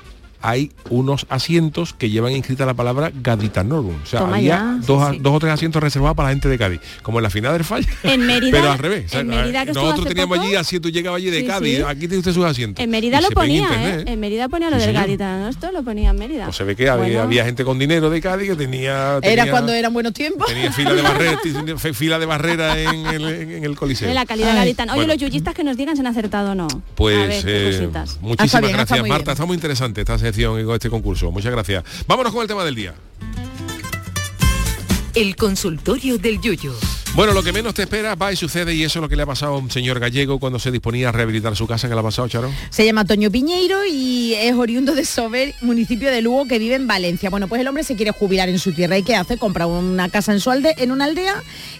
[0.43, 3.95] hay unos asientos que llevan inscrita la palabra Gaditanorum.
[4.03, 5.19] O sea, Toma había ya, dos, sí.
[5.21, 6.81] dos o tres asientos reservados para la gente de Cádiz.
[7.01, 7.87] Como en la final del falla.
[8.03, 9.05] En Mérida- Pero al revés.
[9.07, 11.77] o sea, en Mérida, que nosotros teníamos poco- allí asientos, llegaba allí de Sí, Cádiz.
[11.77, 11.83] sí.
[11.83, 12.83] Aquí tiene usted sus asientos.
[12.83, 14.11] En Mérida Y lo ve en ponía, internet, ¿eh?
[14.13, 15.01] En Mérida ponía lo Sí, del señor.
[15.03, 16.43] gaditano, esto lo ponía en Mérida.
[16.45, 17.21] Pues se ve que había, Bueno.
[17.21, 19.19] había gente con dinero de Cádiz que tenía...
[19.21, 20.47] Era cuando eran buenos tiempos.
[20.47, 24.07] Tenía fila de barrera, tenía fila de barrera en el, en el Coliseo.
[24.09, 24.93] De la calidad gaditana.
[24.93, 25.13] Oye, Bueno.
[25.13, 26.67] los yuyistas que nos digan si han acertado o no.
[26.95, 28.15] Pues ver, eh, cositas.
[28.15, 29.29] Ah, muchísimas bien, gracias Marta, bien.
[29.31, 31.31] está muy interesante esta este concurso.
[31.31, 31.83] Muchas gracias.
[32.07, 32.93] Vámonos con el tema del día.
[35.15, 36.73] El consultorio del Yuyo.
[37.15, 39.21] Bueno, lo que menos te esperas va y sucede y eso es lo que le
[39.21, 41.87] ha pasado a un señor gallego cuando se disponía a rehabilitar su casa.
[41.87, 42.51] ¿Qué le ha pasado, Charo?
[42.71, 46.87] Se llama Toño Piñeiro y es oriundo de Sober, municipio de Lugo, que vive en
[46.87, 47.29] Valencia.
[47.29, 49.37] Bueno, pues el hombre se quiere jubilar en su tierra y ¿qué hace?
[49.37, 51.35] Compra una casa en su alde, en una aldea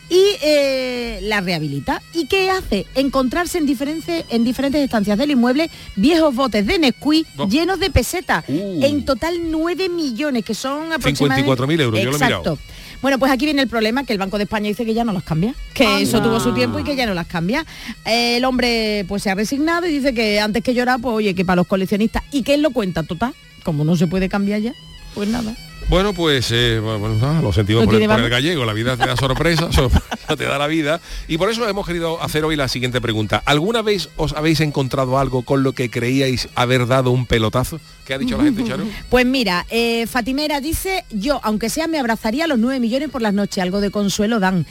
[0.08, 2.04] y eh, la rehabilita.
[2.14, 2.86] ¿Y qué hace?
[2.94, 7.48] Encontrarse en, diferente- en diferentes estancias del inmueble viejos botes de Nesquik Oh.
[7.50, 8.46] llenos de pesetas.
[8.48, 8.86] Uh.
[8.86, 11.50] En total 9 millones, que son aproximadamente...
[11.52, 12.60] 54.000 euros, yo lo he mirado.
[13.04, 15.12] Bueno, pues aquí viene el problema, que el Banco de España dice que ya no
[15.12, 17.66] las cambia, que eso tuvo su tiempo y que ya no las cambia.
[18.06, 21.36] Eh, el hombre pues se ha resignado y dice que antes que llorar, pues oye,
[21.36, 23.34] que para los coleccionistas, y que él lo cuenta total,
[23.64, 24.74] como no se puede cambiar ya,
[25.16, 25.54] pues nada.
[25.90, 28.66] Bueno, pues eh, bueno, lo sentimos ¿No por el, por gallego.
[28.66, 31.02] La vida te da sorpresa, sorpresa te da la vida.
[31.28, 33.44] Y por eso hemos querido hacer hoy la siguiente pregunta.
[33.46, 37.80] ¿Alguna vez os habéis encontrado algo con lo que creíais haber dado un pelotazo?
[38.06, 38.86] ¿Qué ha dicho la gente, Charo?
[39.10, 43.22] Pues mira, eh, Fatimera dice, yo, aunque sea, me abrazaría a los 9 millones por
[43.22, 44.66] las noches, algo de consuelo dan.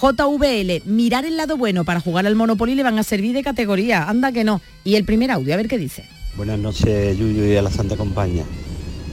[0.00, 4.08] JVL, mirar el lado bueno para jugar al Monopoly le van a servir de categoría,
[4.08, 4.60] anda que no.
[4.84, 6.04] Y el primer audio, a ver qué dice.
[6.36, 8.44] Buenas noches, Yuyu y a la Santa Compañía.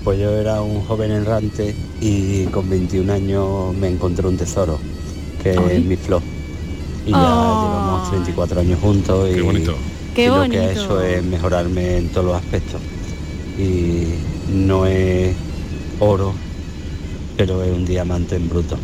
[0.03, 4.77] Pues yo era un joven errante y con 21 años me encontré un tesoro,
[5.41, 5.77] que Ay.
[5.77, 6.21] es mi flor.
[7.05, 7.63] Y ya Oh.
[7.69, 9.75] llevamos 34 años juntos y, Qué bonito.
[10.13, 10.53] Qué y lo bonito.
[10.53, 12.81] que ha hecho es mejorarme en todos los aspectos.
[13.57, 14.07] Y
[14.53, 15.33] no es
[15.99, 16.33] oro,
[17.37, 18.77] pero es un diamante en bruto.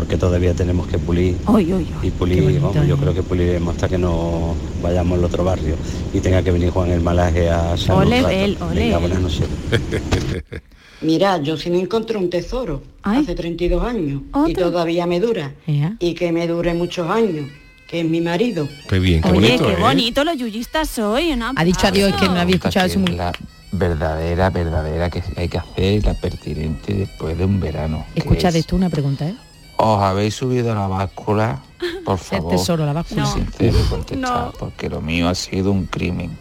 [0.00, 2.08] Porque todavía tenemos que pulir Oy, oy, oy.
[2.08, 2.98] y pulir, bonito, vamos, yo ¿eh?
[2.98, 5.74] creo que puliremos hasta que no vayamos al otro barrio
[6.14, 8.28] y tenga que venir Juan el Malaje a un Ole, rato.
[8.28, 8.80] Bel, ole.
[8.80, 9.46] Venga, buenas noches.
[11.02, 13.18] Mira, yo sí me encontré un tesoro Ay.
[13.24, 15.52] hace 32 años y todavía me dura.
[15.98, 17.44] Y que me dure muchos años,
[17.86, 18.66] que es mi marido.
[18.88, 19.66] Qué bien, qué Oye, bonito.
[19.66, 19.76] qué ¿eh?
[19.80, 21.30] bonito los yuyistas hoy.
[21.34, 23.32] un Ha dicho adiós, que no había escuchado eso muy la
[23.70, 28.06] verdadera, verdadera que hay que hacer, la pertinente después de un verano.
[28.14, 29.34] Escucha es, de esto una pregunta, ¿eh?
[29.82, 31.60] ¿Os habéis subido a la báscula?
[32.04, 32.50] Por El favor.
[32.52, 33.22] tesoro, la báscula.
[33.22, 33.32] No.
[33.32, 36.36] Sincero porque lo mío ha sido un crimen.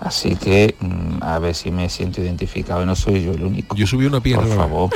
[0.00, 3.76] Así que mm, a ver si me siento identificado y no soy yo el único.
[3.76, 4.46] Yo subí una piedra.
[4.46, 4.90] Por favor.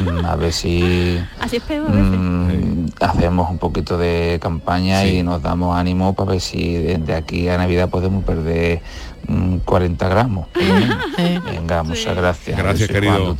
[0.00, 5.18] Mm, a ver si Así es peor mm, hacemos un poquito de campaña Sí.
[5.18, 8.80] y nos damos ánimo para ver si desde aquí a Navidad podemos perder
[9.28, 10.48] mm, 40 gramos.
[10.48, 10.96] por lo menos.
[11.18, 11.38] Eh.
[11.44, 12.56] Venga, muchas gracias.
[12.56, 13.36] Gracias, querido.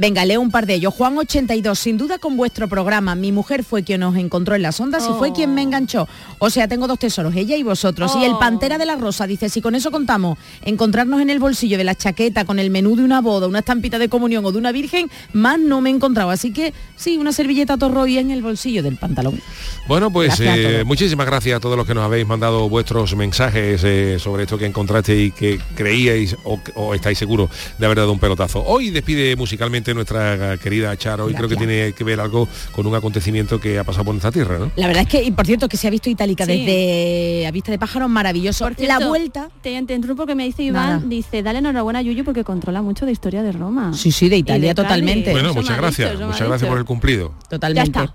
[0.00, 0.94] Venga, leo un par de ellos.
[0.94, 3.14] Juan 82, sin duda con vuestro programa.
[3.14, 5.34] Mi mujer fue quien nos encontró en las ondas y fue Oh.
[5.34, 6.08] quien me enganchó.
[6.38, 8.10] O sea, tengo dos tesoros, ella y vosotros.
[8.18, 8.38] Y el Oh.
[8.38, 11.94] Pantera de la Rosa dice, si con eso contamos, encontrarnos en el bolsillo de la
[11.94, 15.10] chaqueta con el menú de una boda, una estampita de comunión o de una virgen,
[15.34, 16.30] más no me he encontrado.
[16.30, 19.38] Así que sí, una servilleta torroy en el bolsillo del pantalón.
[19.86, 23.82] Bueno, pues Gracias eh, muchísimas gracias a todos los que nos habéis mandado vuestros mensajes
[23.84, 28.12] eh, sobre esto que encontrasteis y que creíais o, o estáis seguros de haber dado
[28.12, 28.64] un pelotazo.
[28.64, 32.94] Hoy despide musicalmente nuestra querida Charo y creo que tiene que ver algo con un
[32.94, 34.70] acontecimiento que ha pasado por nuestra tierra, ¿no?
[34.76, 36.52] La verdad es que, y por cierto, que se ha visto Itálica Sí.
[36.64, 38.64] desde a vista de pájaro, maravilloso.
[38.64, 39.48] Por cierto, la vuelta...
[39.62, 41.02] Te, te interrumpo porque me dice Iván, Nada.
[41.06, 43.92] dice, dale enhorabuena a Yuyu porque controla mucho de historia de Roma.
[43.94, 45.30] Sí, sí, de Italia totalmente.
[45.32, 46.12] Bueno, Eso muchas ha gracias.
[46.12, 46.68] dicho, muchas gracias dicho.
[46.70, 47.34] por el cumplido.
[47.48, 47.90] Totalmente.
[47.92, 48.14] Ya está.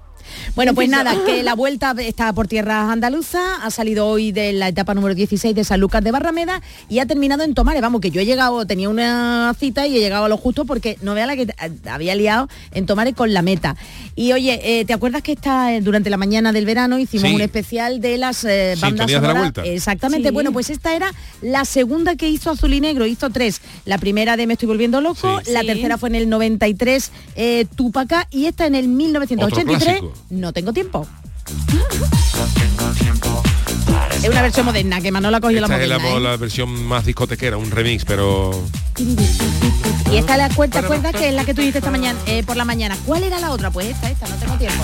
[0.55, 4.67] Bueno, pues nada, que la vuelta está por tierras andaluzas, ha salido hoy de la
[4.69, 7.81] etapa número 16 de San Lucas de Barrameda y ha terminado en Tomares.
[7.81, 10.97] Vamos, que yo he llegado, tenía una cita y he llegado a lo justo porque
[11.01, 13.75] no vea la que eh, había liado en Tomares con la meta.
[14.15, 17.35] Y oye, eh, ¿te acuerdas que está eh, durante la mañana del verano hicimos Sí.
[17.35, 19.63] un especial de las eh, bandas de la vuelta.
[19.63, 20.29] Exactamente.
[20.29, 20.33] Sí.
[20.33, 21.11] Bueno, pues esta era
[21.41, 23.61] la segunda que hizo Azul y Negro, hizo tres.
[23.85, 25.51] La primera de Me estoy volviendo loco, Sí.
[25.51, 25.67] la Sí.
[25.67, 30.13] tercera fue en el 93 eh, Tupaca y esta en el 1983 clásico.
[30.29, 31.07] No tengo tiempo.
[34.23, 36.17] Es una versión moderna, que Manolo ha cogido la Esta es la, moderna.
[36.17, 36.21] ¿eh?
[36.21, 38.51] la versión más discotequera, un remix, pero
[40.11, 42.57] Y esta la cuenta, cuerda que es la que tú dijiste esta mañana, eh, por
[42.57, 42.97] la mañana.
[43.05, 43.69] ¿Cuál era la otra?
[43.69, 44.83] Pues esta, esta, no tengo tiempo.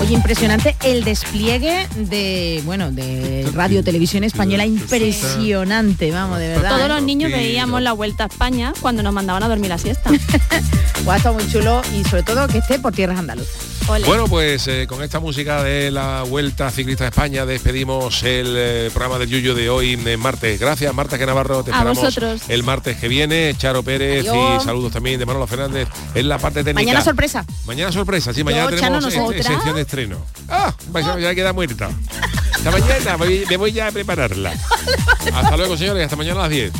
[0.00, 6.70] Oye, impresionante el despliegue de, bueno, de radio televisión española, impresionante, vamos, de verdad.
[6.70, 10.10] Todos los niños veíamos la vuelta a España cuando nos mandaban a dormir la siesta.
[11.04, 13.77] Guau, está muy chulo y sobre todo que esté por tierras andaluzas.
[13.88, 18.90] Bueno, pues eh, con esta música de la Vuelta Ciclista de España despedimos el eh,
[18.92, 20.60] programa del Yuyo de hoy en martes.
[20.60, 21.64] Gracias, Marta que Navarro.
[21.64, 22.42] Te A esperamos vosotros.
[22.48, 23.54] el martes que viene.
[23.56, 24.62] Charo Pérez Adiós.
[24.62, 26.80] y saludos también de Manolo Fernández en la parte técnica.
[26.84, 27.44] Mañana sorpresa.
[27.64, 30.18] Mañana sorpresa, sí, mañana Yo, tenemos eh, sección de estreno.
[30.50, 31.88] Ah, vaya, ya queda muerta.
[32.54, 34.52] Hasta mañana, voy- me voy ya a prepararla.
[35.34, 36.72] Hasta luego, señores, hasta mañana a las 10.